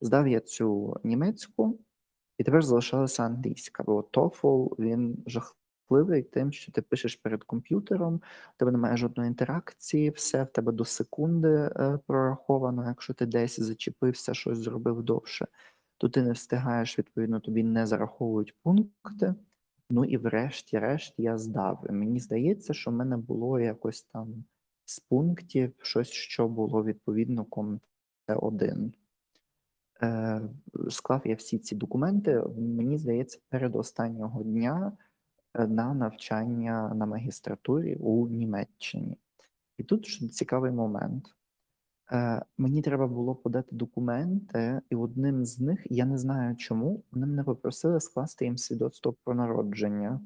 Здав 0.00 0.28
я 0.28 0.40
цю 0.40 0.96
німецьку. 1.04 1.78
І 2.38 2.44
тепер 2.44 2.62
залишалася 2.62 3.22
англійська, 3.22 3.82
бо 3.82 4.00
TOEFL, 4.00 4.74
він 4.78 5.22
жахливий 5.26 5.67
тим, 6.32 6.52
що 6.52 6.72
ти 6.72 6.82
пишеш 6.82 7.16
перед 7.16 7.44
комп'ютером, 7.44 8.14
у 8.14 8.20
тебе 8.56 8.72
немає 8.72 8.96
жодної 8.96 9.28
інтеракції, 9.28 10.10
все 10.10 10.44
в 10.44 10.50
тебе 10.50 10.72
до 10.72 10.84
секунди 10.84 11.48
е, 11.48 11.98
прораховано. 12.06 12.88
Якщо 12.88 13.14
ти 13.14 13.26
десь 13.26 13.60
зачепився, 13.60 14.34
щось 14.34 14.58
зробив 14.58 15.02
довше, 15.02 15.46
то 15.98 16.08
ти 16.08 16.22
не 16.22 16.32
встигаєш, 16.32 16.98
відповідно, 16.98 17.40
тобі 17.40 17.62
не 17.62 17.86
зараховують 17.86 18.54
пункти. 18.62 19.34
Ну 19.90 20.04
і 20.04 20.16
врешті-решт 20.16 21.14
я 21.18 21.38
здав. 21.38 21.84
Мені 21.90 22.20
здається, 22.20 22.74
що 22.74 22.90
в 22.90 22.94
мене 22.94 23.16
було 23.16 23.60
якось 23.60 24.02
там 24.02 24.44
з 24.84 25.00
пунктів 25.00 25.72
щось, 25.82 26.10
що 26.10 26.48
було 26.48 26.84
відповідно 26.84 27.44
ком 27.44 27.80
1 28.26 28.92
Е, 30.02 30.40
склав 30.90 31.22
я 31.24 31.34
всі 31.34 31.58
ці 31.58 31.76
документи, 31.76 32.42
мені 32.58 32.98
здається, 32.98 33.38
перед 33.48 33.76
останнього 33.76 34.42
дня 34.42 34.92
на 35.66 35.94
навчання 35.94 36.94
на 36.94 37.06
магістратурі 37.06 37.96
у 37.96 38.28
Німеччині. 38.28 39.18
І 39.78 39.84
тут 39.84 40.06
цікавий 40.32 40.72
момент. 40.72 41.24
Е, 42.12 42.42
мені 42.58 42.82
треба 42.82 43.06
було 43.06 43.34
подати 43.34 43.76
документи, 43.76 44.80
і 44.90 44.96
одним 44.96 45.44
з 45.44 45.60
них, 45.60 45.86
я 45.90 46.04
не 46.04 46.18
знаю 46.18 46.56
чому, 46.56 47.04
вони 47.12 47.26
мене 47.26 47.44
попросили 47.44 48.00
скласти 48.00 48.44
їм 48.44 48.58
свідоцтво 48.58 49.12
про 49.24 49.34
народження. 49.34 50.20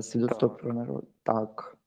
Свідоцтво 0.00 0.50
про 0.50 0.74
народження. 0.74 1.12
Так. 1.22 1.78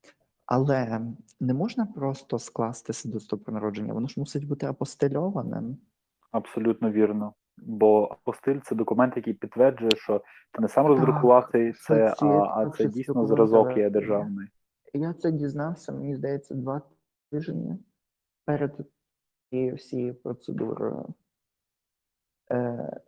Але 0.46 1.02
не 1.40 1.54
можна 1.54 1.86
просто 1.86 2.40
скласти 2.40 2.94
свідоцтво 2.94 3.38
про 3.38 3.54
народження, 3.54 3.94
воно 3.94 4.08
ж 4.08 4.20
мусить 4.20 4.48
бути 4.48 4.66
апостильованим. 4.66 5.78
Абсолютно 6.32 6.92
вірно. 6.92 7.34
Бо 7.64 8.04
апостиль 8.04 8.60
це 8.60 8.76
документ, 8.76 9.14
який 9.18 9.34
підтверджує, 9.34 9.92
що 9.96 10.22
ти 10.52 10.62
не 10.62 10.68
сам 10.68 10.88
роздрукував 10.88 11.50
це, 11.52 11.74
це 11.74 12.16
а, 12.20 12.26
а 12.26 12.70
це 12.70 12.86
дійсно 12.86 13.28
зразок 13.28 13.78
є 13.78 13.90
державний. 13.90 14.48
Я 14.94 15.14
це 15.14 15.32
дізнався, 15.32 15.92
мені 15.92 16.16
здається, 16.16 16.56
два 16.56 16.82
тижні 17.32 17.78
перед 18.46 18.78
цією 19.50 19.76
всією 19.76 20.16
процедурою. 20.16 21.14
Е, 22.52 23.02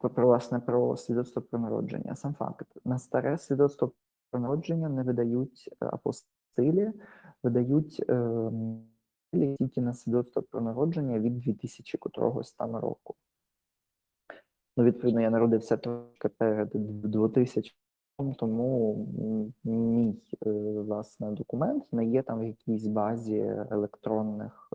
про 0.00 0.26
власне 0.26 0.60
про 0.60 0.96
свідоцтво 0.96 1.42
про 1.42 1.58
народження. 1.58 2.16
Сам 2.16 2.34
факт 2.34 2.66
на 2.84 2.98
старе 2.98 3.38
свідоцтво 3.38 3.92
про 4.30 4.40
народження 4.40 4.88
не 4.88 5.02
видають 5.02 5.68
е, 5.82 5.86
апостилі, 5.86 6.92
видають 7.42 8.04
е, 8.08 8.50
тільки 9.58 9.80
на 9.80 9.94
свідоцтво 9.94 10.42
про 10.42 10.60
народження 10.60 11.18
від 11.18 11.38
2000 11.38 11.98
котрогось 11.98 12.52
там 12.52 12.76
року. 12.76 13.14
Ну, 14.76 14.84
відповідно, 14.84 15.20
я 15.20 15.30
народився 15.30 15.76
трошки 15.76 16.28
перед 16.28 16.70
2000 16.74 17.74
тому 18.38 19.54
мій 19.64 20.14
е, 20.46 20.50
власне 20.80 21.30
документ 21.30 21.84
не 21.92 22.06
є 22.06 22.22
там 22.22 22.40
в 22.40 22.44
якійсь 22.44 22.86
базі 22.86 23.36
електронних, 23.70 24.72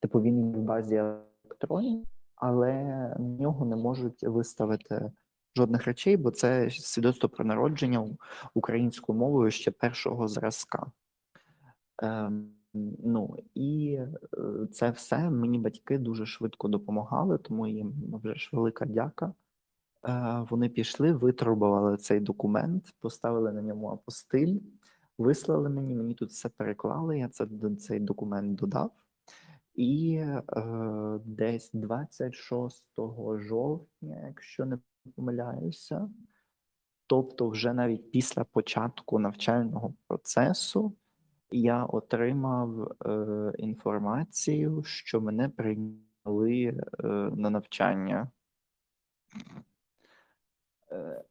типу 0.00 0.20
він 0.20 0.52
в 0.52 0.62
базі 0.62 0.94
електронів, 0.94 2.04
але 2.34 2.72
на 3.18 3.36
нього 3.38 3.66
не 3.66 3.76
можуть 3.76 4.22
виставити 4.22 5.12
жодних 5.56 5.84
речей, 5.84 6.16
бо 6.16 6.30
це 6.30 6.70
свідоцтво 6.70 7.28
про 7.28 7.44
народження 7.44 8.08
українською 8.54 9.18
мовою 9.18 9.50
ще 9.50 9.70
першого 9.70 10.28
зразка. 10.28 10.86
Ну 12.74 13.36
і 13.54 13.98
е, 13.98 14.66
це 14.72 14.90
все 14.90 15.30
мені 15.30 15.58
батьки 15.58 15.98
дуже 15.98 16.26
швидко 16.26 16.68
допомагали, 16.68 17.38
тому 17.38 17.66
їм 17.66 17.92
вже 18.22 18.34
ж 18.34 18.50
велика 18.52 18.86
дяка. 18.86 19.34
Е, 20.08 20.46
Вони 20.50 20.68
пішли, 20.68 21.12
витрубували 21.12 21.96
цей 21.96 22.20
документ, 22.20 22.94
поставили 23.00 23.52
на 23.52 23.62
ньому 23.62 23.88
апостиль, 23.88 24.58
вислали 25.18 25.68
мені, 25.68 25.94
мені 25.94 26.14
тут 26.14 26.30
все 26.30 26.48
переклали. 26.48 27.18
Я 27.18 27.28
це, 27.28 27.46
цей 27.78 28.00
документ 28.00 28.54
додав. 28.54 28.90
І 29.74 30.14
е, 30.16 30.42
десь 31.24 31.70
26 31.72 32.84
жовтня, 33.36 34.26
якщо 34.26 34.64
не 34.66 34.78
помиляюся, 35.16 36.10
тобто, 37.06 37.48
вже 37.48 37.72
навіть 37.72 38.10
після 38.10 38.44
початку 38.44 39.18
навчального 39.18 39.94
процесу 40.06 40.96
я 41.52 41.84
отримав 41.84 42.82
е, 42.82 43.52
інформацію, 43.58 44.82
що 44.82 45.20
мене 45.20 45.48
прийняли 45.48 46.64
е, 46.64 47.06
на 47.36 47.50
навчання. 47.50 48.30
Е, 50.92 51.24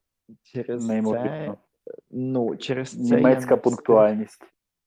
через 0.44 0.88
це, 0.88 1.58
ну, 2.12 2.56
через 2.56 2.90
це 2.90 3.16
Німецька 3.16 3.54
я 3.54 3.58
пунктуальність. 3.58 4.44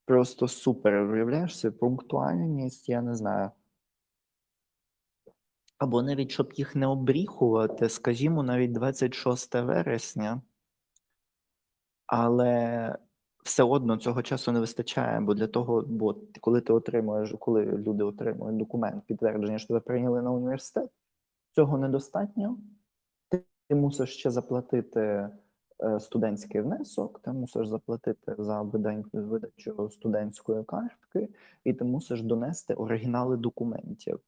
Просто 0.07 0.49
супер. 0.49 0.95
Уявляєш, 0.95 1.61
це 1.61 1.71
пунктуальність, 1.71 2.89
я 2.89 3.03
не 3.03 3.15
знаю. 3.15 3.51
або 5.79 6.03
навіть 6.03 6.31
щоб 6.31 6.53
їх 6.53 6.77
не 6.77 6.87
обріхувати, 6.87 7.89
скажімо, 7.89 8.43
навіть 8.43 8.73
26 8.73 9.55
вересня, 9.55 10.43
але 12.07 12.99
все 13.45 13.63
одно 13.63 13.97
цього 13.97 14.23
часу 14.23 14.53
не 14.53 14.61
вистачає, 14.61 15.21
бо 15.21 15.35
для 15.35 15.47
того, 15.47 15.85
бо 15.89 16.17
коли 16.41 16.61
ти 16.61 16.73
отримуєш, 16.73 17.35
коли 17.39 17.65
люди 17.65 18.05
отримують 18.05 18.57
документ, 18.57 19.05
підтвердження, 19.07 19.59
що 19.59 19.69
тебе 19.69 19.81
прийняли 19.81 20.23
на 20.23 20.31
університет, 20.31 20.91
цього 21.53 21.79
недостатньо. 21.79 22.59
Ти, 23.29 23.75
мусиш 23.75 24.17
ще 24.17 24.31
заплатити 24.31 25.01
е, 25.01 26.01
студентський 26.01 26.61
внесок, 26.61 27.21
ти 27.23 27.33
мусиш 27.33 27.69
заплатити 27.69 28.35
за 28.39 28.63
видачу 29.13 29.91
студентської 29.91 30.65
картки, 30.65 31.29
і 31.65 31.73
ти 31.73 31.85
мусиш 31.85 32.23
донести 32.23 32.75
оригінали 32.75 33.37
документів. 33.37 34.21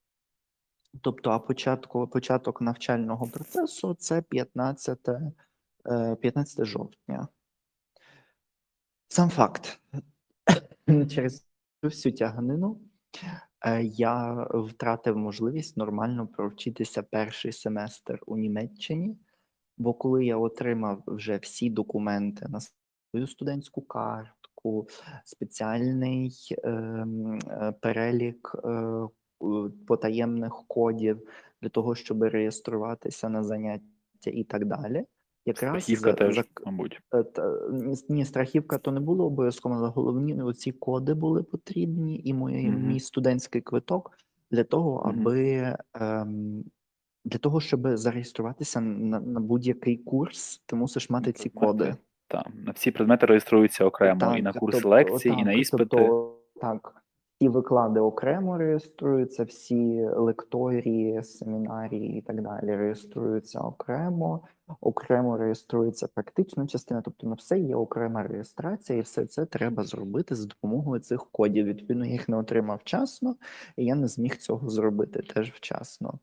Тобто, 1.01 1.31
а 1.31 1.39
початку, 1.39 2.07
початок 2.07 2.61
навчального 2.61 3.27
процесу 3.27 3.95
це 3.95 4.23
15, 4.23 5.09
15 6.21 6.61
е, 6.61 6.65
жовтня. 6.65 7.29
Сам 9.09 9.31
факт. 9.31 9.81
Через 10.87 11.47
всю 11.83 12.13
тяганину 12.13 12.81
е, 13.67 13.83
я 13.85 14.47
втратив 14.53 15.17
можливість 15.17 15.77
нормально 15.77 16.27
провчитися 16.27 17.03
перший 17.03 17.53
семестр 17.53 18.21
у 18.27 18.37
Німеччині, 18.37 19.17
бо 19.79 19.95
коли 19.95 20.25
я 20.25 20.37
отримав 20.37 21.03
вже 21.07 21.37
всі 21.37 21.71
документи 21.71 22.49
на 22.49 22.61
свою 22.61 23.27
студентську 23.27 23.83
картку, 23.83 24.89
спеціальний 25.25 26.33
ем, 26.65 27.39
е, 27.39 27.75
перелік 27.81 28.57
е, 28.65 29.09
потаємних 29.87 30.65
кодів 30.67 31.29
для 31.63 31.69
того, 31.69 31.95
щоб 31.95 32.23
реєструватися 32.23 33.29
на 33.29 33.45
заняття 33.45 34.31
і 34.31 34.45
так 34.45 34.65
далі. 34.65 35.05
Якраз 35.47 35.83
Страхівка 35.83 36.11
за, 36.11 36.17
теж, 36.17 36.35
за, 36.35 36.45
мабуть. 36.67 37.01
Е, 37.15 37.23
та, 37.23 37.59
ні, 38.09 38.25
страхівка 38.25 38.79
то 38.79 38.93
не 38.93 39.01
було 39.01 39.27
обов'язково, 39.27 39.75
але 39.75 39.89
головні 39.89 40.43
оці 40.43 40.73
коди 40.73 41.15
були 41.15 41.43
потрібні, 41.43 42.21
і 42.25 42.35
мій, 42.35 42.43
mm-hmm. 42.45 42.87
мій 42.87 43.01
студентський 43.01 43.61
квиток 43.61 44.11
для 44.51 44.65
того, 44.65 44.97
аби 44.97 45.35
mm-hmm. 45.35 45.77
ем, 45.95 46.65
для 47.25 47.39
того, 47.39 47.61
щоб 47.61 47.97
зареєструватися 47.97 48.81
на, 48.81 49.21
на 49.21 49.41
будь-який 49.41 49.97
курс, 49.97 50.63
ти 50.67 50.77
мусиш 50.77 51.11
мати 51.11 51.33
ці 51.33 51.49
коди. 51.49 51.97
Так, 52.29 52.47
на 52.55 52.73
всі 52.73 52.91
предмети 52.91 53.27
реєструються 53.27 53.85
окремо 53.85 54.21
так, 54.21 54.39
і 54.39 54.43
на 54.43 54.53
курс 54.53 54.75
тобто, 54.75 54.89
лекцій, 54.89 55.31
так, 55.31 55.39
і 55.39 55.45
на 55.45 55.53
іспити. 55.53 55.87
Тобто, 55.91 56.39
так. 56.61 57.03
Всі 57.39 57.49
виклади 57.49 58.01
окремо 58.01 58.59
реєструються, 58.59 59.45
всі 59.45 60.05
лекторії, 60.05 61.23
семінарії 61.23 62.19
і 62.19 62.23
так 62.23 62.43
далі 62.43 62.77
реєструються 62.77 63.61
окремо, 63.61 64.41
окремо 64.81 65.37
реєструється 65.37 66.09
практична 66.15 66.67
частина, 66.67 67.03
тобто 67.03 67.27
на 67.27 67.35
все 67.35 67.59
є 67.59 67.77
окрема 67.77 68.23
реєстрація, 68.23 68.99
і 68.99 69.03
все 69.03 69.27
це 69.27 69.47
треба 69.47 69.85
зробити 69.85 70.35
за 70.35 70.47
допомогою 70.47 71.01
цих 71.01 71.27
кодів. 71.33 71.67
Відповідно, 71.67 72.07
я 72.07 72.13
їх 72.13 72.29
не 72.29 72.37
отримав 72.37 72.79
вчасно, 72.79 73.37
і 73.77 73.85
я 73.85 73.95
не 73.95 74.09
зміг 74.09 74.37
цього 74.37 74.71
зробити 74.71 75.23
теж 75.23 75.53
вчасно. 75.53 76.19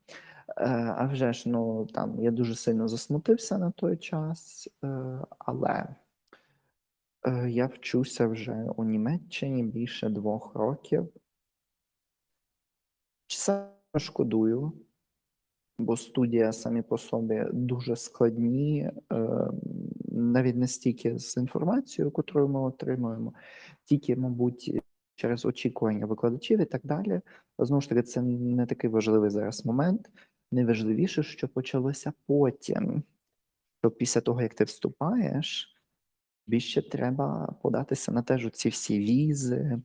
Е, 0.58 0.96
а 0.98 1.06
вже 1.06 1.34
ж 1.34 1.50
ну 1.50 1.86
там 1.86 2.20
я 2.20 2.32
дуже 2.32 2.56
сильно 2.56 2.88
засмутився 2.88 3.58
на 3.58 3.72
той 3.72 3.98
час, 3.98 4.70
е, 4.84 5.20
але. 5.40 5.96
Е, 7.26 7.50
я 7.50 7.68
вчуся 7.68 8.28
вже 8.28 8.66
у 8.76 8.84
Німеччині 8.84 9.64
більше 9.64 10.10
двох 10.10 10.56
років. 10.56 11.10
Часами 13.28 13.70
шкодую, 13.98 14.74
бо 15.80 15.98
студія 15.98 16.54
самі 16.54 16.82
по 16.82 16.98
собі 16.98 17.46
дуже 17.54 17.96
складні, 17.96 18.92
е, 19.12 19.48
навіть 20.12 20.56
не 20.56 20.68
стільки 20.68 21.20
з 21.20 21.38
інформацією, 21.38 22.14
яку 22.18 22.48
ми 22.48 22.60
отримуємо, 22.60 23.34
тільки, 23.84 24.16
мабуть, 24.16 24.82
через 25.16 25.46
очікування 25.46 26.06
викладачів 26.06 26.60
і 26.60 26.66
так 26.66 26.82
далі. 26.84 27.22
Знову 27.60 27.82
ж 27.82 27.90
таки, 27.90 28.02
це 28.02 28.22
не 28.22 28.66
такий 28.66 28.90
важливий 28.90 29.30
зараз 29.30 29.66
момент. 29.66 30.12
Найважливіше, 30.52 31.24
що 31.24 31.48
почалося 31.48 32.14
потім. 32.28 33.04
Що 33.82 33.92
після 33.92 34.22
того, 34.22 34.42
як 34.42 34.54
ти 34.54 34.64
вступаєш, 34.64 35.73
більше 36.48 36.90
треба 36.90 37.56
податися 37.62 38.12
на 38.12 38.22
теж 38.22 38.50
ці 38.52 38.70
всі 38.70 39.00
візи 39.00 39.82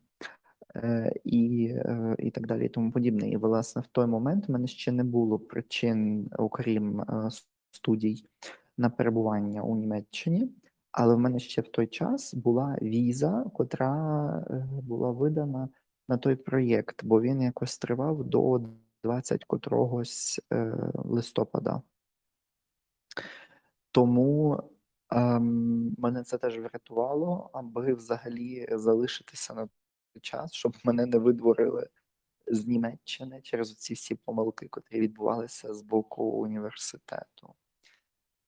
е, 0.77 1.13
і 1.25 1.67
е, 1.75 2.17
і 2.19 2.31
так 2.31 2.47
далі, 2.47 2.67
і 2.67 2.69
тому 2.69 2.93
подібне. 2.93 3.31
І, 3.31 3.37
власне, 3.37 3.83
в 3.83 3.87
той 3.87 4.07
момент 4.07 4.49
в 4.49 4.53
мене 4.53 4.67
ще 4.67 4.93
не 4.93 5.05
було 5.05 5.39
причин, 5.39 6.31
окрім 6.39 7.01
е, 7.01 7.29
студій, 7.71 8.25
на 8.77 8.91
перебування 8.91 9.63
у 9.63 9.77
Німеччині. 9.77 10.53
Але 10.93 11.15
в 11.15 11.19
мене 11.19 11.39
ще 11.39 11.63
в 11.63 11.69
той 11.69 11.87
час 11.87 12.35
була 12.35 12.79
віза, 12.83 13.45
котра 13.55 14.45
була 14.83 15.11
видана 15.11 15.69
на 16.09 16.17
той 16.17 16.37
проєкт, 16.37 17.05
бо 17.05 17.21
він 17.21 17.43
якось 17.43 17.79
тривав 17.79 18.25
до 18.25 18.61
20 19.05 19.45
котрогось 19.45 20.41
листопада. 20.95 21.83
Тому 23.93 24.63
Ем, 25.11 25.95
Мене 25.99 26.23
це 26.25 26.39
теж 26.39 26.59
врятувало, 26.59 27.51
аби 27.53 27.95
взагалі 27.95 28.69
залишитися 28.71 29.55
на 29.55 29.69
той 30.13 30.21
час, 30.21 30.53
щоб 30.53 30.77
мене 30.85 31.07
не 31.07 31.19
видворили 31.19 31.89
з 32.47 32.67
Німеччини 32.67 33.41
через 33.43 33.77
ці 33.77 33.95
всі 33.95 34.15
помилки, 34.15 34.69
котрі 34.69 35.01
відбувалися 35.01 35.75
з 35.75 35.83
боку 35.83 36.25
університету. 36.25 37.55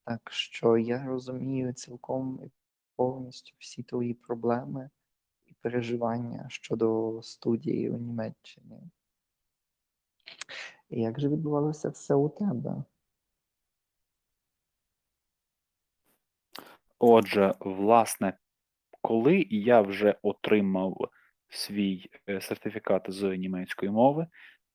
Так 0.05 0.31
що 0.31 0.77
я 0.77 1.05
розумію 1.05 1.73
цілком 1.73 2.39
і 2.45 2.51
повністю 2.95 3.55
всі 3.59 3.83
твої 3.83 4.13
проблеми 4.13 4.89
і 5.47 5.53
переживання 5.53 6.45
щодо 6.49 7.19
студії 7.23 7.89
у 7.89 7.97
Німеччині. 7.97 8.81
І 10.89 11.01
як 11.01 11.19
же 11.19 11.29
відбувалося 11.29 11.89
все 11.89 12.15
у 12.15 12.29
тебе? 12.29 12.83
Отже, 17.03 17.53
власне, 17.59 18.33
коли 19.01 19.47
я 19.49 19.81
вже 19.81 20.15
отримав 20.21 20.97
свій 21.49 22.09
е, 22.29 22.41
сертифікат 22.41 23.05
з 23.07 23.37
німецької 23.37 23.91
мови, 23.91 24.27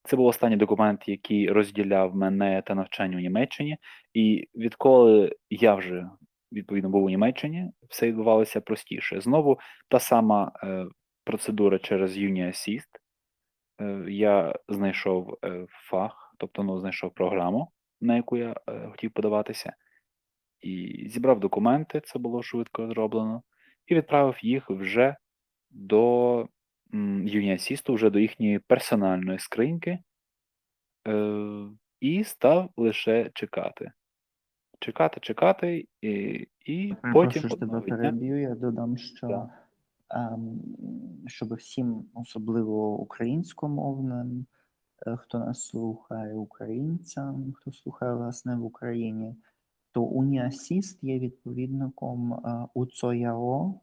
це 0.05 0.17
був 0.17 0.27
останній 0.27 0.57
документ, 0.57 1.09
який 1.09 1.51
розділяв 1.51 2.17
мене 2.17 2.62
та 2.67 2.75
навчання 2.75 3.17
у 3.17 3.21
Німеччині, 3.21 3.79
і 4.15 4.49
відколи 4.55 5.37
я 5.51 5.75
вже 5.75 6.11
відповідно 6.53 6.91
був 6.91 7.05
у 7.05 7.11
Німеччині, 7.11 7.71
все 7.89 8.07
відбувалося 8.07 8.61
простіше. 8.61 9.21
Знову 9.21 9.59
та 9.89 9.99
сама 9.99 10.53
е, 10.62 10.87
процедура 11.25 11.79
через 11.79 12.19
UniAssist. 12.19 12.89
Е, 13.81 14.05
я 14.09 14.55
знайшов 14.69 15.39
фах, 15.91 16.35
тобто 16.39 16.62
ну, 16.62 16.81
знайшов 16.81 17.15
програму, 17.15 17.73
на 18.01 18.17
яку 18.17 18.37
я 18.37 18.55
хотів 18.91 19.11
подаватися 19.11 19.73
і 20.66 21.09
зібрав 21.09 21.40
документи, 21.40 22.00
це 22.05 22.18
було 22.18 22.42
швидко 22.42 22.87
зроблено, 22.87 23.42
і 23.87 23.94
відправив 23.94 24.44
їх 24.44 24.70
вже 24.70 25.16
до 25.70 26.48
юніасісту, 27.24 27.94
вже 27.94 28.11
до 28.11 28.18
їхньої 28.18 28.59
персональної 28.59 29.38
скриньки, 29.38 29.98
е, 31.09 31.68
і 32.00 32.24
став 32.24 32.70
лише 32.76 33.31
чекати. 33.35 33.92
Чекати, 34.81 35.20
чекати, 35.20 35.88
і 36.02 36.46
і 36.64 36.96
потім. 37.12 37.42
Прошу 37.42 37.57
тебе 37.57 37.81
переб'ю, 37.81 38.40
я 38.40 38.55
додам, 38.55 38.96
що 38.96 39.26
да. 39.26 39.50
ем, 40.11 40.61
щоб 41.27 41.54
всім, 41.54 42.04
особливо 42.14 42.98
українськомовним, 42.98 44.46
е, 45.06 45.17
хто 45.17 45.38
нас 45.38 45.67
слухає, 45.67 46.35
українцям, 46.35 47.52
хто 47.56 47.73
слухає 47.73 48.14
власне 48.14 48.56
в 48.56 48.64
Україні 48.64 49.37
то 49.97 50.03
Уніасіст 50.03 51.05
є 51.05 51.19
відповідником 51.19 52.33
е, 52.33 52.67
УЦОЯО. 52.75 53.81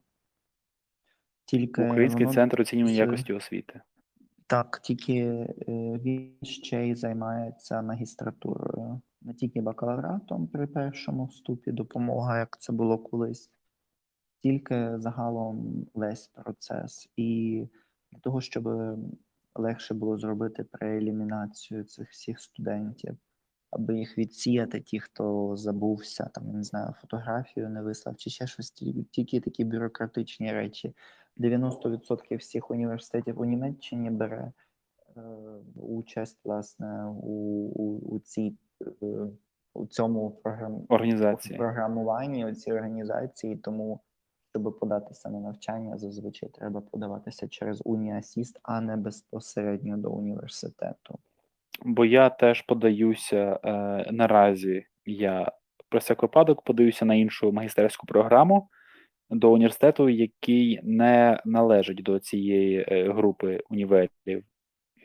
Тільки 1.45 1.85
Український 1.85 2.25
воно... 2.25 2.35
центр 2.35 2.61
оцінювання 2.61 2.97
якості 2.97 3.33
освіти. 3.33 3.81
Так, 4.47 4.79
тільки 4.83 5.13
е, 5.13 5.55
він 6.03 6.35
ще 6.43 6.87
й 6.87 6.95
займається 6.95 7.81
магістратурою, 7.81 9.01
не 9.21 9.33
тільки 9.33 9.61
бакалавратом 9.61 10.47
при 10.47 10.67
першому 10.67 11.25
вступі, 11.25 11.71
допомога, 11.71 12.39
як 12.39 12.61
це 12.61 12.73
було 12.73 12.97
колись, 12.97 13.51
тільки 14.39 14.99
загалом 14.99 15.87
весь 15.93 16.27
процес. 16.27 17.09
І 17.17 17.61
для 18.11 18.19
того, 18.19 18.41
щоб 18.41 18.69
легше 19.55 19.93
було 19.93 20.17
зробити 20.17 20.63
преелімінацію 20.63 21.83
цих 21.83 22.09
всіх 22.09 22.39
студентів 22.39 23.17
аби 23.75 23.97
їх 23.97 24.17
відсіяти, 24.17 24.81
ті, 24.81 24.99
хто 24.99 25.55
забувся, 25.57 26.29
там 26.33 26.51
не 26.51 26.63
знаю, 26.63 26.93
фотографію 27.01 27.69
не 27.69 27.81
вислав, 27.81 28.15
чи 28.17 28.29
ще 28.29 28.47
щось 28.47 28.71
тільки 29.11 29.39
такі 29.39 29.63
бюрократичні 29.63 30.53
речі. 30.53 30.93
90% 31.37 32.37
всіх 32.37 32.71
університетів 32.71 33.39
у 33.39 33.45
Німеччині 33.45 34.09
бере 34.09 34.51
е, 35.17 35.21
участь 35.75 36.39
власне 36.43 37.05
у, 37.05 37.31
у, 37.75 38.15
у 38.15 38.19
цій 38.19 38.57
е, 39.03 39.27
у 39.73 39.85
цьому 39.85 40.31
програм... 40.31 40.85
Організації. 40.89 41.57
програмуванні, 41.57 42.45
у 42.45 42.55
цій 42.55 42.71
організації, 42.71 43.55
тому 43.55 43.99
щоб 44.49 44.79
податися 44.79 45.29
на 45.29 45.39
навчання, 45.39 45.97
зазвичай 45.97 46.49
треба 46.49 46.81
подаватися 46.81 47.47
через 47.47 47.81
Уніасіст, 47.85 48.59
а 48.63 48.81
не 48.81 48.95
безпосередньо 48.97 49.97
до 49.97 50.11
університету. 50.11 51.19
Бо 51.81 52.05
я 52.05 52.29
теж 52.29 52.61
подаюся 52.61 53.59
е, 53.63 53.69
наразі. 54.11 54.85
Я 55.05 55.51
про 55.89 55.99
всяк 55.99 56.21
випадок 56.21 56.61
подаюся 56.63 57.05
на 57.05 57.15
іншу 57.15 57.51
магістерську 57.51 58.07
програму 58.07 58.69
до 59.29 59.51
університету, 59.51 60.09
який 60.09 60.79
не 60.83 61.39
належить 61.45 62.03
до 62.03 62.19
цієї 62.19 62.85
е, 62.87 63.13
групи 63.13 63.59
універів, 63.69 64.09
е, 64.27 64.43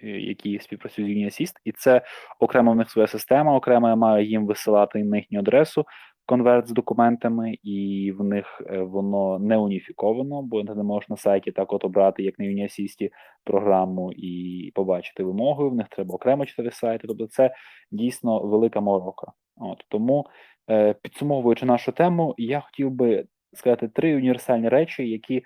які 0.02 0.58
співпрацюють 0.58 1.10
з 1.10 1.40
UniAssist. 1.40 1.52
І 1.64 1.72
це 1.72 2.02
окрема 2.40 2.72
в 2.72 2.76
них 2.76 2.90
своя 2.90 3.06
система, 3.06 3.56
окремо 3.56 3.88
я 3.88 3.96
маю 3.96 4.26
їм 4.26 4.46
висилати 4.46 5.00
їхню 5.14 5.38
адресу 5.38 5.84
конверт 6.28 6.68
з 6.68 6.72
документами, 6.72 7.54
і 7.62 8.12
в 8.18 8.24
них 8.24 8.62
е, 8.66 8.82
воно 8.82 9.38
не 9.38 9.56
уніфіковано, 9.56 10.42
бо 10.42 10.64
ти 10.64 10.74
не 10.74 10.82
можеш 10.82 11.08
на 11.08 11.16
сайті 11.16 11.52
так 11.52 11.72
от 11.72 11.84
обрати, 11.84 12.22
як 12.22 12.38
на 12.38 12.44
Unisys, 12.44 13.10
програму 13.44 14.12
і 14.12 14.72
побачити 14.74 15.24
вимоги. 15.24 15.68
В 15.68 15.74
них 15.74 15.88
треба 15.88 16.14
окремо 16.14 16.46
читати 16.46 16.70
сайти. 16.70 17.06
Тобто, 17.08 17.26
це 17.26 17.54
дійсно 17.90 18.40
велика 18.40 18.80
морока. 18.80 19.32
От 19.56 19.84
тому, 19.88 20.26
е, 20.70 20.94
підсумовуючи 21.02 21.66
нашу 21.66 21.92
тему, 21.92 22.34
я 22.38 22.60
хотів 22.60 22.90
би 22.90 23.24
сказати 23.54 23.88
три 23.88 24.16
універсальні 24.16 24.68
речі, 24.68 25.08
які 25.08 25.42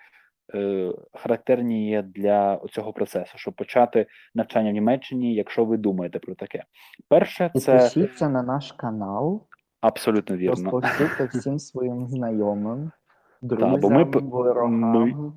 е, 0.54 0.92
характерні 1.12 1.88
є 1.88 2.02
для 2.02 2.60
цього 2.70 2.92
процесу, 2.92 3.32
щоб 3.38 3.54
почати 3.54 4.06
навчання 4.34 4.70
в 4.70 4.74
Німеччині, 4.74 5.34
якщо 5.34 5.64
ви 5.64 5.76
думаєте 5.76 6.18
про 6.18 6.34
таке. 6.34 6.64
Перше, 7.08 7.50
це 7.54 7.72
Підпишіться 7.72 8.28
на 8.28 8.42
наш 8.42 8.72
канал, 8.72 9.46
абсолютно 9.82 10.36
вірно. 10.36 10.70
розповсюдьте 10.70 11.38
всім 11.38 11.58
своїм 11.58 12.06
знайомим, 12.08 12.90
друзям, 13.42 13.80
ми 13.92 14.04
п- 14.06 14.18
ворогам, 14.18 14.72
ми- 14.74 15.32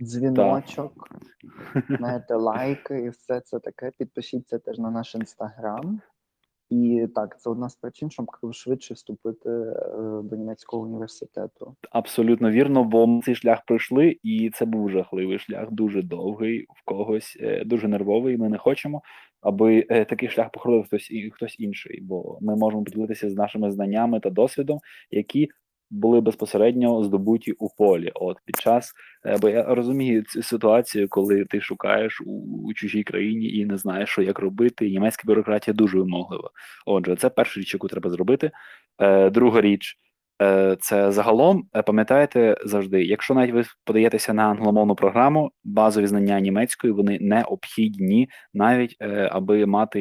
дзвіночок, 0.00 1.08
знаєте, 1.98 2.34
лайки 2.34 2.98
і 3.00 3.08
все 3.08 3.40
це 3.40 3.58
таке. 3.58 3.90
Підпишіться 3.98 4.58
теж 4.58 4.78
на 4.78 4.90
наш 4.90 5.14
інстаграм. 5.14 6.00
І 6.70 7.06
так, 7.14 7.40
це 7.40 7.50
одна 7.50 7.68
з 7.68 7.76
причин, 7.76 8.10
щоб 8.10 8.26
швидше 8.52 8.94
вступити 8.94 9.50
е, 9.50 9.74
до 10.22 10.36
німецького 10.36 10.82
університету. 10.82 11.76
Абсолютно 11.90 12.50
вірно, 12.50 12.84
бо 12.84 13.06
ми 13.06 13.22
цей 13.22 13.34
шлях 13.34 13.58
пройшли, 13.66 14.16
і 14.22 14.50
це 14.54 14.64
був 14.64 14.90
жахливий 14.90 15.38
шлях, 15.38 15.70
дуже 15.70 16.02
довгий, 16.02 16.66
в 16.74 16.84
когось 16.84 17.36
е, 17.40 17.64
дуже 17.64 17.88
нервовий. 17.88 18.36
Ми 18.36 18.48
не 18.48 18.58
хочемо, 18.58 19.02
аби 19.44 19.86
е, 19.90 20.04
такий 20.04 20.28
шлях 20.28 20.50
походив 20.50 20.84
хтось 20.84 21.10
і 21.10 21.30
хтось 21.30 21.56
інший, 21.58 22.00
бо 22.02 22.38
ми 22.40 22.56
можемо 22.56 22.84
поділитися 22.84 23.30
з 23.30 23.34
нашими 23.34 23.70
знаннями 23.70 24.20
та 24.20 24.30
досвідом, 24.30 24.78
які 25.10 25.48
були 25.90 26.20
безпосередньо 26.20 27.04
здобуті 27.04 27.52
у 27.52 27.68
полі. 27.78 28.10
От 28.14 28.36
під 28.44 28.56
час, 28.56 28.92
е, 29.26 29.38
бо 29.40 29.48
я 29.48 29.74
розумію 29.74 30.22
цю 30.22 30.42
ситуацію, 30.42 31.08
коли 31.08 31.44
ти 31.44 31.60
шукаєш 31.60 32.20
у, 32.20 32.30
у 32.68 32.74
чужій 32.74 33.02
країні 33.02 33.48
і 33.48 33.66
не 33.66 33.76
знаєш, 33.78 34.10
що 34.10 34.22
як 34.22 34.38
робити. 34.38 34.90
Німецька 34.90 35.22
бюрократія 35.26 35.74
дуже 35.74 35.98
вимоглива. 35.98 36.50
Отже, 36.86 37.16
це 37.16 37.30
перша 37.30 37.60
річ, 37.60 37.74
яку 37.74 37.88
треба 37.88 38.10
зробити. 38.10 38.50
Е, 38.98 39.30
друга 39.30 39.60
річ. 39.60 39.98
Е, 40.44 40.76
Це 40.80 41.12
загалом 41.12 41.68
е, 41.76 41.82
пам'ятаєте 41.82 42.56
завжди, 42.64 43.04
якщо 43.04 43.34
навіть 43.34 43.54
ви 43.54 43.64
подаєтеся 43.84 44.32
на 44.32 44.42
англомовну 44.42 44.94
програму, 44.94 45.50
базові 45.64 46.06
знання 46.06 46.40
німецької 46.40 46.92
вони 46.92 47.18
необхідні, 47.20 48.28
навіть 48.54 48.96
е, 49.00 49.28
аби 49.32 49.66
мати 49.66 50.00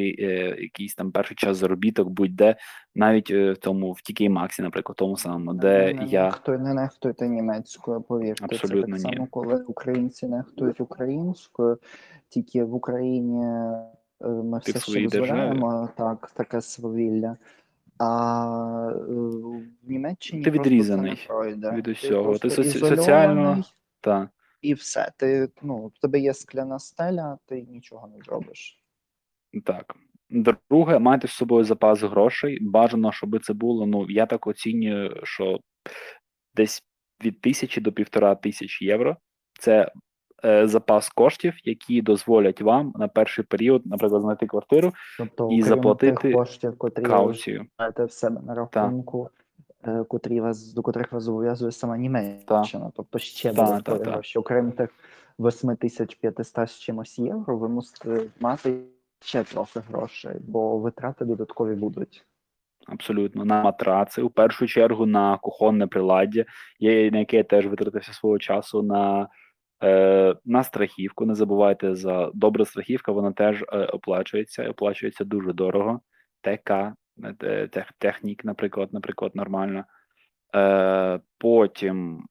якийсь 0.59 0.95
там 0.95 1.11
перший 1.11 1.35
час 1.35 1.57
заробіток, 1.57 2.09
будь-де, 2.09 2.55
навіть 2.95 3.31
в 3.31 3.55
тому 3.55 3.91
в 3.91 3.97
TK 3.97 4.29
Maxi, 4.29 4.61
наприклад, 4.61 4.95
тому 4.95 5.17
самому, 5.17 5.53
де 5.53 5.93
не, 5.93 6.05
я 6.05 6.25
нехтуй, 6.25 6.57
не 6.57 6.73
нехтуйте 6.73 7.27
німецькою, 7.27 8.01
повірте. 8.01 8.45
Абсолютно 8.45 8.97
це 8.97 9.03
так 9.03 9.11
ні. 9.11 9.15
само, 9.17 9.27
коли 9.31 9.63
українці 9.67 10.27
нехтують 10.27 10.81
українською, 10.81 11.77
тільки 12.29 12.63
в 12.63 12.75
Україні 12.75 13.45
ми 14.21 14.59
Ти 14.59 14.71
все 14.71 14.91
ще 14.91 15.01
дозволяємо 15.01 15.89
так, 15.97 16.31
таке 16.35 16.61
свавілля. 16.61 17.37
А 17.97 18.91
е, 18.91 19.13
в 19.83 19.89
Німеччині 19.89 20.43
Ти 20.43 20.51
відрізаний 20.51 21.27
від 21.73 21.87
усього. 21.87 22.37
Ти 22.37 22.47
соці- 22.47 22.79
соціально 22.79 23.63
та 24.01 24.29
і 24.63 24.73
все. 24.73 25.11
Ти 25.17 25.49
ну, 25.61 25.87
в 25.87 25.99
тебе 26.01 26.19
є 26.19 26.33
скляна 26.33 26.79
стеля, 26.79 27.37
ти 27.45 27.61
нічого 27.61 28.07
не 28.07 28.23
зробиш. 28.23 28.83
Так. 29.65 29.95
Друге, 30.29 30.99
майте 30.99 31.27
з 31.27 31.31
собою 31.31 31.63
запас 31.63 32.01
грошей. 32.01 32.59
Бажано, 32.61 33.11
щоб 33.11 33.43
це 33.43 33.53
було. 33.53 33.85
Ну, 33.85 34.05
я 34.09 34.25
так 34.25 34.47
оцінюю, 34.47 35.21
що 35.23 35.59
десь 36.55 36.83
від 37.23 37.41
тисячі 37.41 37.81
до 37.81 37.91
півтора 37.91 38.35
тисяч 38.35 38.81
євро. 38.81 39.17
Це 39.59 39.91
запас 40.63 41.09
коштів, 41.09 41.53
які 41.63 42.01
дозволять 42.01 42.61
вам 42.61 42.93
на 42.95 43.07
перший 43.07 43.45
період, 43.45 43.85
наприклад, 43.85 44.21
знайти 44.21 44.45
квартиру 44.45 44.91
Тобто, 45.17 45.49
І 45.51 45.61
заплатити 45.61 46.15
тих 46.21 46.35
коштів, 46.35 46.77
котрі 46.77 47.03
кауцію. 47.03 47.65
маєте 47.79 48.05
в 48.05 48.11
себе 48.11 48.41
на 48.41 48.55
рахунку, 48.55 49.29
е, 49.87 50.03
котрі 50.03 50.41
вас, 50.41 50.73
до 50.73 50.81
котрих 50.81 51.11
вас 51.11 51.23
зобов'язує 51.23 51.71
сама 51.71 51.97
Німеччина. 51.97 52.91
Тобто 52.95 53.19
ще 53.19 53.53
Та, 53.53 53.63
додаткові 53.65 53.97
та, 53.97 54.03
та. 54.05 54.11
гроші. 54.11 54.39
Окрім 54.39 54.71
тих 54.71 54.89
8500 55.39 56.69
з 56.69 56.79
чимось 56.79 57.19
євро, 57.19 57.57
ви 57.57 57.69
мусите 57.69 58.21
мати 58.39 58.73
ще 59.19 59.43
трохи 59.43 59.79
грошей, 59.79 60.35
бо 60.47 60.77
витрати 60.77 61.25
додаткові 61.25 61.75
будуть. 61.75 62.25
Абсолютно 62.87 63.45
на 63.45 63.63
матраци, 63.63 64.21
у 64.21 64.29
першу 64.29 64.67
чергу 64.67 65.05
на 65.05 65.37
кухонне 65.37 65.87
приладдя, 65.87 66.45
на 66.81 67.19
яке 67.19 67.37
я 67.37 67.43
теж 67.43 67.67
витратився 67.67 68.13
свого 68.13 68.39
часу 68.39 68.81
на, 68.83 69.27
е, 69.83 70.35
на 70.45 70.63
страхівку. 70.63 71.25
Не 71.25 71.35
забувайте 71.35 71.95
за 71.95 72.31
добра 72.33 72.65
страхівка, 72.65 73.11
вона 73.11 73.31
теж 73.31 73.61
е, 73.61 73.85
оплачується, 73.85 74.63
і 74.63 74.67
оплачується 74.67 75.23
дуже 75.23 75.53
дорого. 75.53 76.01
ТК, 76.41 76.71
е, 77.43 77.67
тех, 77.67 77.91
технік, 77.97 78.45
наприклад, 78.45 78.89
наприклад, 78.93 79.35
нормально. 79.35 79.83
Потім 81.37 82.23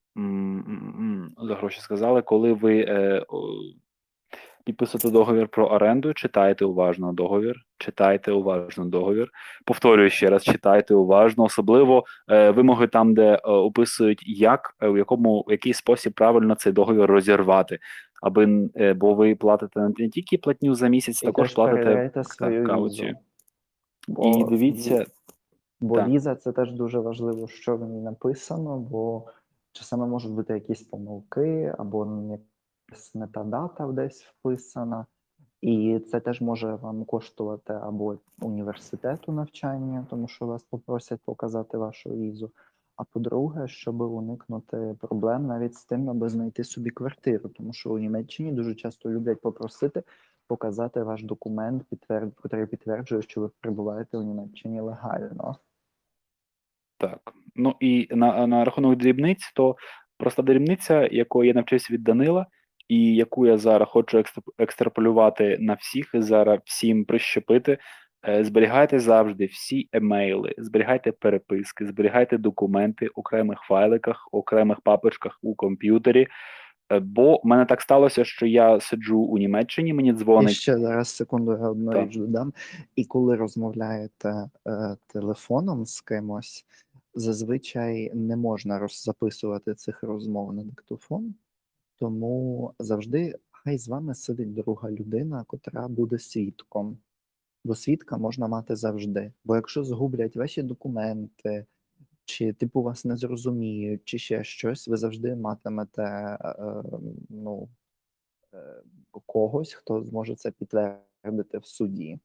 за 1.38 1.54
гроші 1.54 1.80
сказали, 1.80 2.22
коли 2.22 2.52
ви 2.52 2.84
о, 4.62 4.64
підписуєте 4.64 5.10
договір 5.10 5.48
про 5.48 5.66
оренду, 5.66 6.14
читайте 6.14 6.64
уважно 6.64 7.12
договір, 7.12 7.56
читайте 7.78 8.32
уважно 8.32 8.84
договір. 8.84 9.30
Повторюю 9.64 10.10
ще 10.10 10.30
раз, 10.30 10.44
читайте 10.44 10.94
уважно, 10.94 11.44
особливо 11.44 12.04
е, 12.30 12.50
вимоги 12.50 12.86
там, 12.86 13.14
де 13.14 13.34
е, 13.34 13.38
описують, 13.44 14.22
як 14.26 14.76
е, 14.82 14.88
в 14.88 14.98
якому 14.98 15.40
в 15.40 15.50
який 15.50 15.72
спосіб 15.72 16.12
правильно 16.12 16.54
цей 16.54 16.72
договір 16.72 17.06
розірвати, 17.06 17.78
аби 18.22 18.70
е, 18.76 18.94
бо 18.94 19.14
ви 19.14 19.34
платите 19.34 19.88
не 19.98 20.08
тільки 20.08 20.38
платню 20.38 20.74
за 20.74 20.88
місяць, 20.88 21.22
І 21.22 21.26
також 21.26 21.54
платите 21.54 22.24
свою 22.24 22.66
кауцію. 22.66 23.16
Бо 24.08 24.28
І 24.28 24.44
дивіться, 24.44 25.06
Бо 25.82 25.96
Так. 25.96 26.08
віза 26.08 26.34
це 26.34 26.52
теж 26.52 26.72
дуже 26.72 26.98
важливо, 26.98 27.48
що 27.48 27.76
в 27.76 27.84
ній 27.84 28.00
написано, 28.00 28.78
бо 28.78 29.24
часами 29.72 30.06
можуть 30.06 30.32
бути 30.32 30.52
якісь 30.52 30.82
помилки, 30.82 31.74
або 31.78 32.06
якась 32.92 33.14
не 33.14 33.26
та 33.26 33.44
дата 33.44 33.86
десь 33.86 34.22
вписана, 34.22 35.06
і 35.60 36.00
це 36.10 36.20
теж 36.20 36.40
може 36.40 36.74
вам 36.74 37.04
коштувати 37.04 37.72
або 37.72 38.18
університету 38.40 39.32
навчання, 39.32 40.06
тому 40.10 40.28
що 40.28 40.46
вас 40.46 40.62
попросять 40.62 41.20
показати 41.24 41.78
вашу 41.78 42.10
візу. 42.10 42.50
А 42.96 43.04
по-друге, 43.04 43.68
щоб 43.68 44.00
уникнути 44.00 44.96
проблем 45.00 45.46
навіть 45.46 45.74
з 45.74 45.84
тим, 45.84 46.10
аби 46.10 46.28
знайти 46.28 46.64
собі 46.64 46.90
квартиру, 46.90 47.48
тому 47.48 47.72
що 47.72 47.90
у 47.90 47.98
Німеччині 47.98 48.52
дуже 48.52 48.74
часто 48.74 49.10
люблять 49.10 49.40
попросити 49.40 50.02
показати 50.46 51.02
ваш 51.02 51.22
документ, 51.22 51.84
підтверд... 51.90 52.32
який 52.44 52.66
підтверджує, 52.66 53.22
що 53.22 53.40
ви 53.40 53.50
перебуваєте 53.60 54.18
у 54.18 54.22
Німеччині 54.22 54.80
легально. 54.80 55.56
Так. 56.98 57.32
Ну 57.54 57.74
і 57.80 58.08
на, 58.10 58.46
на 58.46 58.64
рахунок 58.64 58.96
дрібниць, 58.96 59.52
то 59.54 59.76
проста 60.16 60.42
дрібниця, 60.42 61.06
якої 61.06 61.48
я 61.48 61.54
навчився 61.54 61.94
від 61.94 62.04
Данила, 62.04 62.46
і 62.88 63.14
яку 63.14 63.46
я 63.46 63.58
зараз 63.58 63.88
хочу 63.88 64.18
екстра- 64.18 64.42
екстраполювати 64.58 65.56
на 65.60 65.74
всіх, 65.74 66.10
і 66.14 66.22
зараз 66.22 66.58
всім 66.64 67.04
прищепити. 67.04 67.78
Е, 68.28 68.44
Зберігайте 68.44 68.98
завжди 69.00 69.46
всі 69.46 69.88
емейли, 69.92 70.54
зберігайте 70.58 71.12
переписки, 71.12 71.86
зберігайте 71.86 72.38
документи 72.38 73.06
в 73.06 73.10
окремих 73.14 73.58
файликах, 73.60 74.28
окремих 74.32 74.80
папочках 74.80 75.38
у 75.42 75.54
комп'ютері. 75.54 76.26
Е, 76.92 77.00
Бо 77.00 77.36
в 77.36 77.46
мене 77.46 77.64
так 77.64 77.80
сталося, 77.80 78.24
що 78.24 78.46
я 78.46 78.80
сиджу 78.80 79.18
у 79.20 79.38
Німеччині, 79.38 79.94
мені 79.94 80.08
І 80.08 80.12
дзвонить. 80.12 80.52
ще 80.52 80.78
зараз 80.78 81.08
секунду 81.08 81.52
я 81.52 81.68
одну 81.68 82.04
річ 82.04 82.16
додам. 82.16 82.52
І 82.96 83.04
коли 83.04 83.36
розмовляєте 83.36 84.28
е, 84.28 84.96
телефоном 85.12 85.86
з 85.86 86.00
кимось, 86.00 86.66
зазвичай 87.14 88.10
не 88.14 88.36
можна 88.36 88.86
записувати 88.90 89.74
цих 89.74 90.02
розмов 90.02 90.54
на 90.54 90.62
диктофон, 90.64 91.34
тому 92.02 92.74
завжди 92.78 93.38
хай 93.50 93.78
з 93.78 93.88
вами 93.88 94.14
сидить 94.14 94.54
друга 94.54 94.90
людина, 94.90 95.44
котра 95.44 95.88
буде 95.88 96.18
свідком. 96.18 96.98
Бо 97.64 97.74
свідка 97.74 98.18
можна 98.18 98.48
мати 98.48 98.76
завжди. 98.76 99.32
Бо 99.44 99.56
якщо 99.56 99.84
згублять 99.84 100.36
ваші 100.36 100.62
документи, 100.62 101.66
чи 102.24 102.52
типу 102.52 102.82
вас 102.82 103.04
не 103.04 103.16
зрозуміють, 103.16 104.00
чи 104.04 104.18
ще 104.18 104.44
щось, 104.44 104.88
ви 104.88 104.96
завжди 104.96 105.36
матимете 105.36 106.02
е, 106.02 106.38
ну, 107.28 107.68
е, 108.54 108.82
когось, 109.26 109.72
хто 109.72 110.02
зможе 110.02 110.34
це 110.34 110.50
підтвердити 110.50 111.58
в 111.58 111.66
суді. 111.66 112.18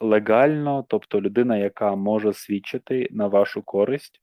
Легально, 0.00 0.84
тобто 0.88 1.20
людина, 1.20 1.56
яка 1.56 1.94
може 1.94 2.32
свідчити 2.32 3.08
на 3.10 3.26
вашу 3.26 3.62
користь, 3.62 4.22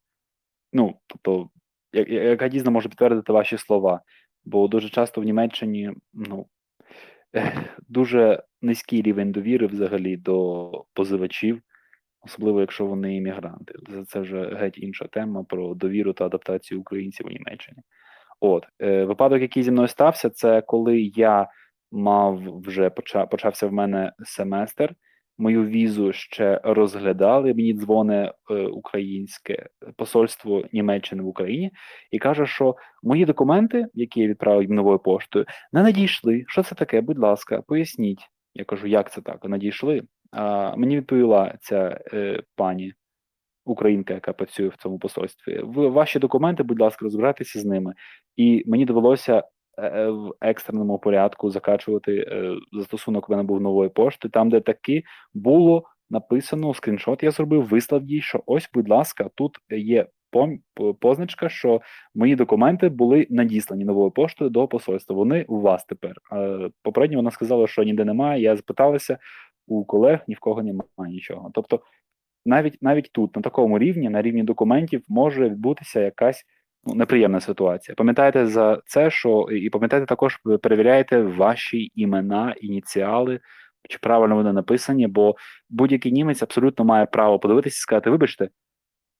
ну, 0.73 0.95
тобто, 1.07 1.49
яка 1.93 2.47
дійсно 2.47 2.71
може 2.71 2.89
підтвердити 2.89 3.33
ваші 3.33 3.57
слова. 3.57 4.01
Бо 4.45 4.67
дуже 4.67 4.89
часто 4.89 5.21
в 5.21 5.23
Німеччині 5.23 5.91
ну, 6.13 6.45
дуже 7.87 8.43
низький 8.61 9.01
рівень 9.01 9.31
довіри 9.31 9.67
взагалі 9.67 10.17
до 10.17 10.71
позивачів, 10.93 11.61
особливо 12.21 12.61
якщо 12.61 12.85
вони 12.85 13.15
іммігранти. 13.15 13.73
Це, 14.07 14.19
вже 14.19 14.55
геть 14.55 14.77
інша 14.77 15.07
тема 15.07 15.43
про 15.43 15.73
довіру 15.73 16.13
та 16.13 16.25
адаптацію 16.25 16.81
українців 16.81 17.25
у 17.25 17.29
Німеччині. 17.29 17.81
От, 18.39 18.65
е, 18.81 19.05
випадок, 19.05 19.41
який 19.41 19.63
зі 19.63 19.71
мною 19.71 19.87
стався, 19.87 20.29
це 20.29 20.61
коли 20.61 21.01
я 21.01 21.47
мав 21.91 22.61
вже 22.61 22.89
поча, 22.89 23.25
почався 23.25 23.67
в 23.67 23.73
мене 23.73 24.13
семестр. 24.23 24.95
Мою 25.41 25.65
візу 25.65 26.13
ще 26.13 26.61
розглядали. 26.63 27.53
Мені 27.53 27.73
дзвоне 27.73 28.33
е, 28.51 28.53
українське 28.53 29.67
посольство 29.95 30.63
Німеччини 30.73 31.23
в 31.23 31.27
Україні 31.27 31.71
і 32.11 32.19
каже, 32.19 32.45
що 32.45 32.75
мої 33.03 33.25
документи, 33.25 33.85
які 33.93 34.21
я 34.21 34.27
відправив 34.27 34.71
новою 34.71 34.99
поштою, 34.99 35.45
не 35.73 35.83
надійшли. 35.83 36.43
Що 36.47 36.63
це 36.63 36.75
таке? 36.75 37.01
Будь 37.01 37.19
ласка, 37.19 37.61
поясніть. 37.61 38.29
Я 38.53 38.65
кажу, 38.65 38.87
як 38.87 39.11
це 39.11 39.21
так? 39.21 39.45
Надійшли. 39.45 40.01
А 40.31 40.75
мені 40.75 40.97
відповіла 40.97 41.57
ця 41.61 41.99
е, 42.13 42.43
пані 42.55 42.93
українка, 43.65 44.13
яка 44.13 44.33
працює 44.33 44.67
в 44.67 44.77
цьому 44.77 44.99
посольстві. 44.99 45.61
В 45.63 45.87
ваші 45.89 46.19
документи, 46.19 46.63
будь 46.63 46.79
ласка, 46.79 47.05
розбирайтеся 47.05 47.59
з 47.59 47.65
ними. 47.65 47.93
І 48.35 48.63
мені 48.67 48.85
довелося 48.85 49.43
в 50.11 50.33
екстреному 50.41 50.99
порядку 50.99 51.49
закачувати 51.49 52.17
е, 52.17 52.55
застосунок. 52.71 53.29
У 53.29 53.33
мене 53.33 53.43
був 53.43 53.61
нової 53.61 53.89
пошти, 53.89 54.29
там, 54.29 54.49
де 54.49 54.59
таки 54.59 55.03
було 55.33 55.83
написано 56.09 56.73
скріншот. 56.73 57.23
Я 57.23 57.31
зробив, 57.31 57.67
вислав 57.67 58.03
їй, 58.03 58.21
що 58.21 58.43
ось, 58.45 58.69
будь 58.73 58.89
ласка, 58.89 59.29
тут 59.35 59.57
є 59.69 60.07
позначка, 60.99 61.49
що 61.49 61.81
мої 62.15 62.35
документи 62.35 62.89
були 62.89 63.27
надіслані 63.29 63.85
новою 63.85 64.11
поштою 64.11 64.49
до 64.49 64.67
посольства. 64.67 65.15
Вони 65.15 65.45
у 65.47 65.61
вас 65.61 65.85
тепер. 65.85 66.13
Е, 66.31 66.69
Попередньо 66.83 67.17
вона 67.17 67.31
сказала, 67.31 67.67
що 67.67 67.83
ніде 67.83 68.05
немає. 68.05 68.41
Я 68.41 68.55
запиталася 68.55 69.17
у 69.67 69.85
колег, 69.85 70.19
ні 70.27 70.35
в 70.35 70.39
кого 70.39 70.63
немає 70.63 70.83
нічого. 71.13 71.51
Тобто 71.53 71.79
навіть 72.45 72.77
навіть 72.81 73.09
тут, 73.11 73.35
на 73.35 73.41
такому 73.41 73.79
рівні, 73.79 74.09
на 74.09 74.21
рівні 74.21 74.43
документів, 74.43 75.03
може 75.07 75.49
відбутися 75.49 76.01
якась 76.01 76.45
ну, 76.89 76.95
неприємна 76.95 77.39
ситуація. 77.39 77.95
Пам'ятайте 77.95 78.47
за 78.47 78.81
це, 78.85 79.11
що 79.11 79.47
і 79.51 79.69
пам'ятайте 79.69 80.05
також, 80.05 80.39
ви 80.43 80.57
перевіряєте 80.57 81.21
ваші 81.21 81.91
імена, 81.95 82.55
ініціали, 82.61 83.39
чи 83.89 83.97
правильно 84.01 84.35
вони 84.35 84.53
написані, 84.53 85.07
бо 85.07 85.35
будь-який 85.69 86.11
німець 86.11 86.41
абсолютно 86.43 86.85
має 86.85 87.05
право 87.05 87.39
подивитися 87.39 87.75
і 87.75 87.79
сказати: 87.79 88.09
вибачте, 88.09 88.49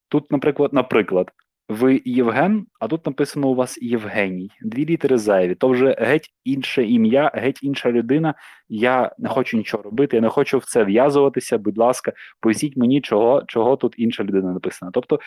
тут, 0.10 0.32
наприклад, 0.32 0.74
наприклад. 0.74 1.32
Ви 1.70 2.02
Євген, 2.06 2.66
а 2.80 2.88
тут 2.88 3.06
написано 3.06 3.48
у 3.48 3.56
вас 3.56 3.78
Євгеній. 3.82 4.52
Дві 4.62 4.86
літери 4.86 5.18
зайві. 5.18 5.56
То 5.56 5.68
вже 5.68 5.96
геть 6.00 6.30
інше 6.44 6.86
ім'я, 6.86 7.32
геть 7.34 7.64
інша 7.64 7.92
людина. 7.92 8.34
Я 8.70 9.12
не 9.18 9.30
хочу 9.30 9.58
нічого 9.58 9.84
робити, 9.84 10.18
я 10.18 10.22
не 10.22 10.30
хочу 10.30 10.58
в 10.58 10.66
це 10.66 10.84
в'язуватися. 10.84 11.58
Будь 11.58 11.78
ласка, 11.78 12.14
поясніть 12.40 12.78
мені, 12.78 13.02
чого, 13.02 13.44
чого 13.48 13.76
тут 13.76 13.94
інша 13.98 14.24
людина 14.24 14.54
написана. 14.54 14.92
Тобто 14.94 15.20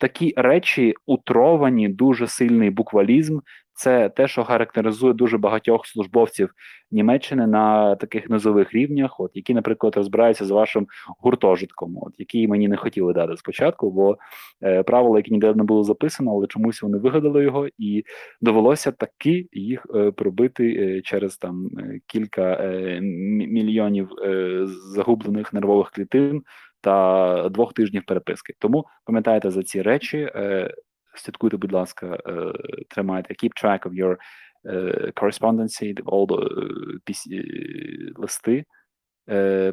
такі 0.00 0.34
речі 0.36 0.94
утровані, 1.06 1.88
дуже 1.88 2.26
сильний 2.26 2.70
буквалізм. 2.70 3.38
Це 3.76 4.08
те, 4.08 4.28
що 4.28 4.44
характеризує 4.44 5.12
дуже 5.12 5.38
багатьох 5.38 5.86
службовців 5.86 6.50
Німеччини 6.90 7.46
на 7.46 7.96
таких 7.96 8.30
низових 8.30 8.74
рівнях, 8.74 9.20
от 9.20 9.30
які, 9.34 9.54
наприклад, 9.54 9.96
розбираються 9.96 10.44
з 10.44 10.50
вашим 10.50 10.86
гуртожитком, 11.18 11.98
от 12.02 12.14
які 12.18 12.48
мені 12.48 12.68
не 12.68 12.76
хотіли 12.76 13.12
дати 13.12 13.36
спочатку, 13.36 13.90
бо 13.90 14.16
е, 14.62 14.82
правила, 14.82 15.18
які 15.18 15.30
ніде 15.30 15.54
не 15.54 15.62
було 15.62 15.84
записано, 15.84 16.30
але 16.30 16.46
чомусь 16.46 16.82
вони 16.82 16.98
вигадали 16.98 17.42
його, 17.42 17.68
і 17.78 18.04
довелося 18.40 18.92
таки 18.92 19.48
їх 19.52 19.86
е, 19.94 20.10
пробити 20.10 20.76
е, 20.80 21.02
через 21.02 21.36
там 21.36 21.66
е, 21.78 22.00
кілька 22.06 22.52
е, 22.52 23.00
мільйонів 23.00 24.08
е, 24.24 24.60
загублених 24.66 25.52
нервових 25.52 25.90
клітин 25.90 26.42
та 26.84 27.48
двох 27.48 27.72
тижнів 27.72 28.04
переписки. 28.06 28.54
Тому 28.58 28.86
пам'ятайте 29.04 29.50
за 29.50 29.62
ці 29.62 29.82
речі. 29.82 30.18
Е, 30.34 30.74
слідкуйте, 31.14 31.56
будь 31.56 31.72
ласка, 31.72 32.18
е, 32.26 32.52
тримайте 32.88 33.34
keep 33.34 33.64
track 33.64 33.88
of 33.88 33.92
your 33.92 34.16
е, 34.66 35.12
correspondence, 35.16 36.02
all 36.04 36.26
the, 36.26 37.48
листи, 38.16 38.64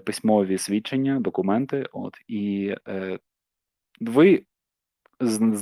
письмові 0.05 0.57
свідчення, 0.57 1.19
документи. 1.19 1.85
От 1.91 2.13
і 2.27 2.75
ви 4.01 4.43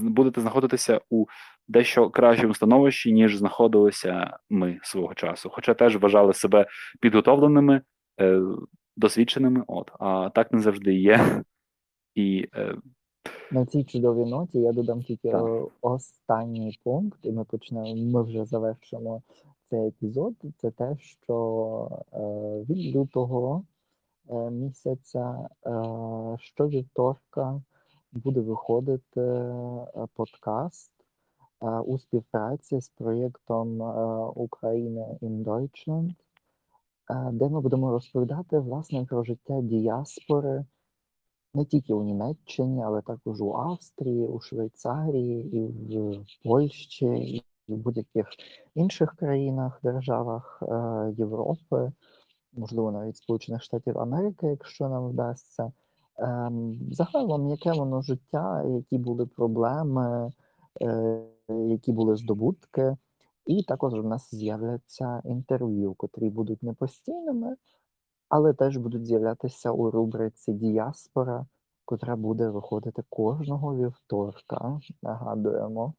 будете 0.01 0.41
знаходитися 0.41 1.01
у 1.09 1.25
дещо 1.67 2.09
кращому 2.09 2.53
становищі, 2.53 3.13
ніж 3.13 3.35
знаходилися 3.35 4.37
ми 4.49 4.79
свого 4.83 5.13
часу. 5.13 5.49
Хоча 5.53 5.73
теж 5.73 5.97
вважали 5.97 6.33
себе 6.33 6.65
підготовленими, 7.01 7.81
досвідченими. 8.97 9.63
От, 9.67 9.91
а 9.99 10.29
так 10.29 10.51
не 10.51 10.59
завжди 10.59 10.93
є. 10.95 11.43
І 12.15 12.47
е, 12.55 12.75
На 13.51 13.65
цій 13.65 13.83
чудовій 13.83 14.25
ноті 14.25 14.59
я 14.59 14.71
додам 14.71 15.01
тільки 15.03 15.31
Так. 15.31 15.47
е, 15.47 15.65
останній 15.81 16.79
пункт, 16.83 17.19
і 17.23 17.31
ми 17.31 17.43
почнемо. 17.43 17.95
Ми 17.95 18.23
вже 18.23 18.45
завершимо 18.45 19.21
цей 19.69 19.87
епізод. 19.87 20.35
Це 20.57 20.71
те, 20.71 20.95
що 20.99 21.35
е, 22.13 22.17
від 22.73 22.95
лютого 22.95 23.63
е, 24.29 24.33
місяця 24.51 25.49
е, 25.65 25.71
щовівторка 26.39 27.61
буде 28.11 28.41
виходити 28.41 29.21
е, 29.21 29.53
подкаст 30.13 30.91
е, 31.61 31.69
у 31.69 31.97
співпраці 31.99 32.79
з 32.81 32.89
проєктом 32.89 33.81
е, 33.81 33.85
Україна 34.35 35.05
in 35.21 35.43
Deutschland, 35.43 36.09
е, 36.09 36.13
де 37.31 37.49
ми 37.49 37.61
будемо 37.61 37.91
розповідати 37.91 38.59
власне 38.59 39.05
про 39.05 39.23
життя 39.23 39.61
діаспори 39.61 40.65
не 41.53 41.65
тільки 41.65 41.93
у 41.93 42.03
Німеччині, 42.03 42.83
але 42.83 43.01
також 43.01 43.41
у 43.41 43.53
Австрії, 43.53 44.27
у 44.27 44.39
Швейцарії, 44.39 45.57
і 45.57 45.99
в 45.99 46.43
Польщі, 46.43 47.05
і 47.05 47.43
в 47.67 47.77
будь-яких 47.77 48.27
інших 48.75 49.15
країнах, 49.15 49.79
державах 49.83 50.63
е, 50.63 51.13
Європи, 51.17 51.91
можливо, 52.53 52.91
навіть 52.91 53.17
Сполучених 53.17 53.63
Штатів 53.63 53.99
Америки, 53.99 54.47
якщо 54.47 54.89
нам 54.89 55.07
вдасться. 55.07 55.71
Ем, 56.17 56.79
Загалом, 56.91 57.49
яке 57.49 57.71
воно 57.71 58.01
життя, 58.01 58.63
які 58.63 58.97
були 58.97 59.25
проблеми, 59.25 60.31
е, 60.81 61.21
які 61.49 61.91
були 61.91 62.15
здобутки. 62.15 62.97
І 63.45 63.63
також 63.63 63.93
у 63.93 64.03
нас 64.03 64.35
з'являться 64.35 65.21
інтерв'ю, 65.25 65.93
котрі 65.93 66.29
будуть 66.29 66.63
не 66.63 66.73
постійними, 66.73 67.55
але 68.29 68.53
теж 68.53 68.77
будуть 68.77 69.05
з'являтися 69.05 69.71
у 69.71 69.91
рубриці 69.91 70.53
Діаспора, 70.53 71.45
котра 71.85 72.15
буде 72.15 72.49
виходити 72.49 73.03
кожного 73.09 73.77
вівторка. 73.77 74.79
Нагадуємо. 75.03 75.93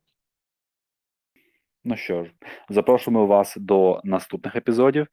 Ну 1.85 1.97
що 1.97 2.25
ж, 2.25 2.33
запрошуємо 2.69 3.27
вас 3.27 3.57
до 3.57 4.01
наступних 4.05 4.57
епізодів. 4.57 5.07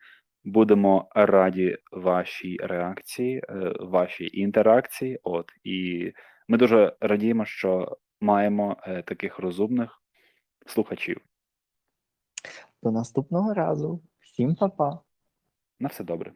Будемо 0.44 1.10
раді 1.16 1.78
вашій 1.92 2.58
реакції, 2.58 3.42
е, 3.50 3.74
вашій 3.80 4.30
інтеракції. 4.34 5.20
От 5.24 5.46
і 5.64 6.12
ми 6.48 6.58
дуже 6.58 6.96
радіємо, 7.02 7.46
що 7.46 7.98
маємо 8.22 8.78
е, 8.84 9.04
таких 9.04 9.40
розумних 9.40 10.02
слухачів. 10.66 11.18
До 12.84 12.92
наступного 12.92 13.54
разу. 13.54 14.02
Всім 14.20 14.56
па-па! 14.56 15.00
На 15.80 15.90
все 15.90 16.04
добре. 16.04 16.34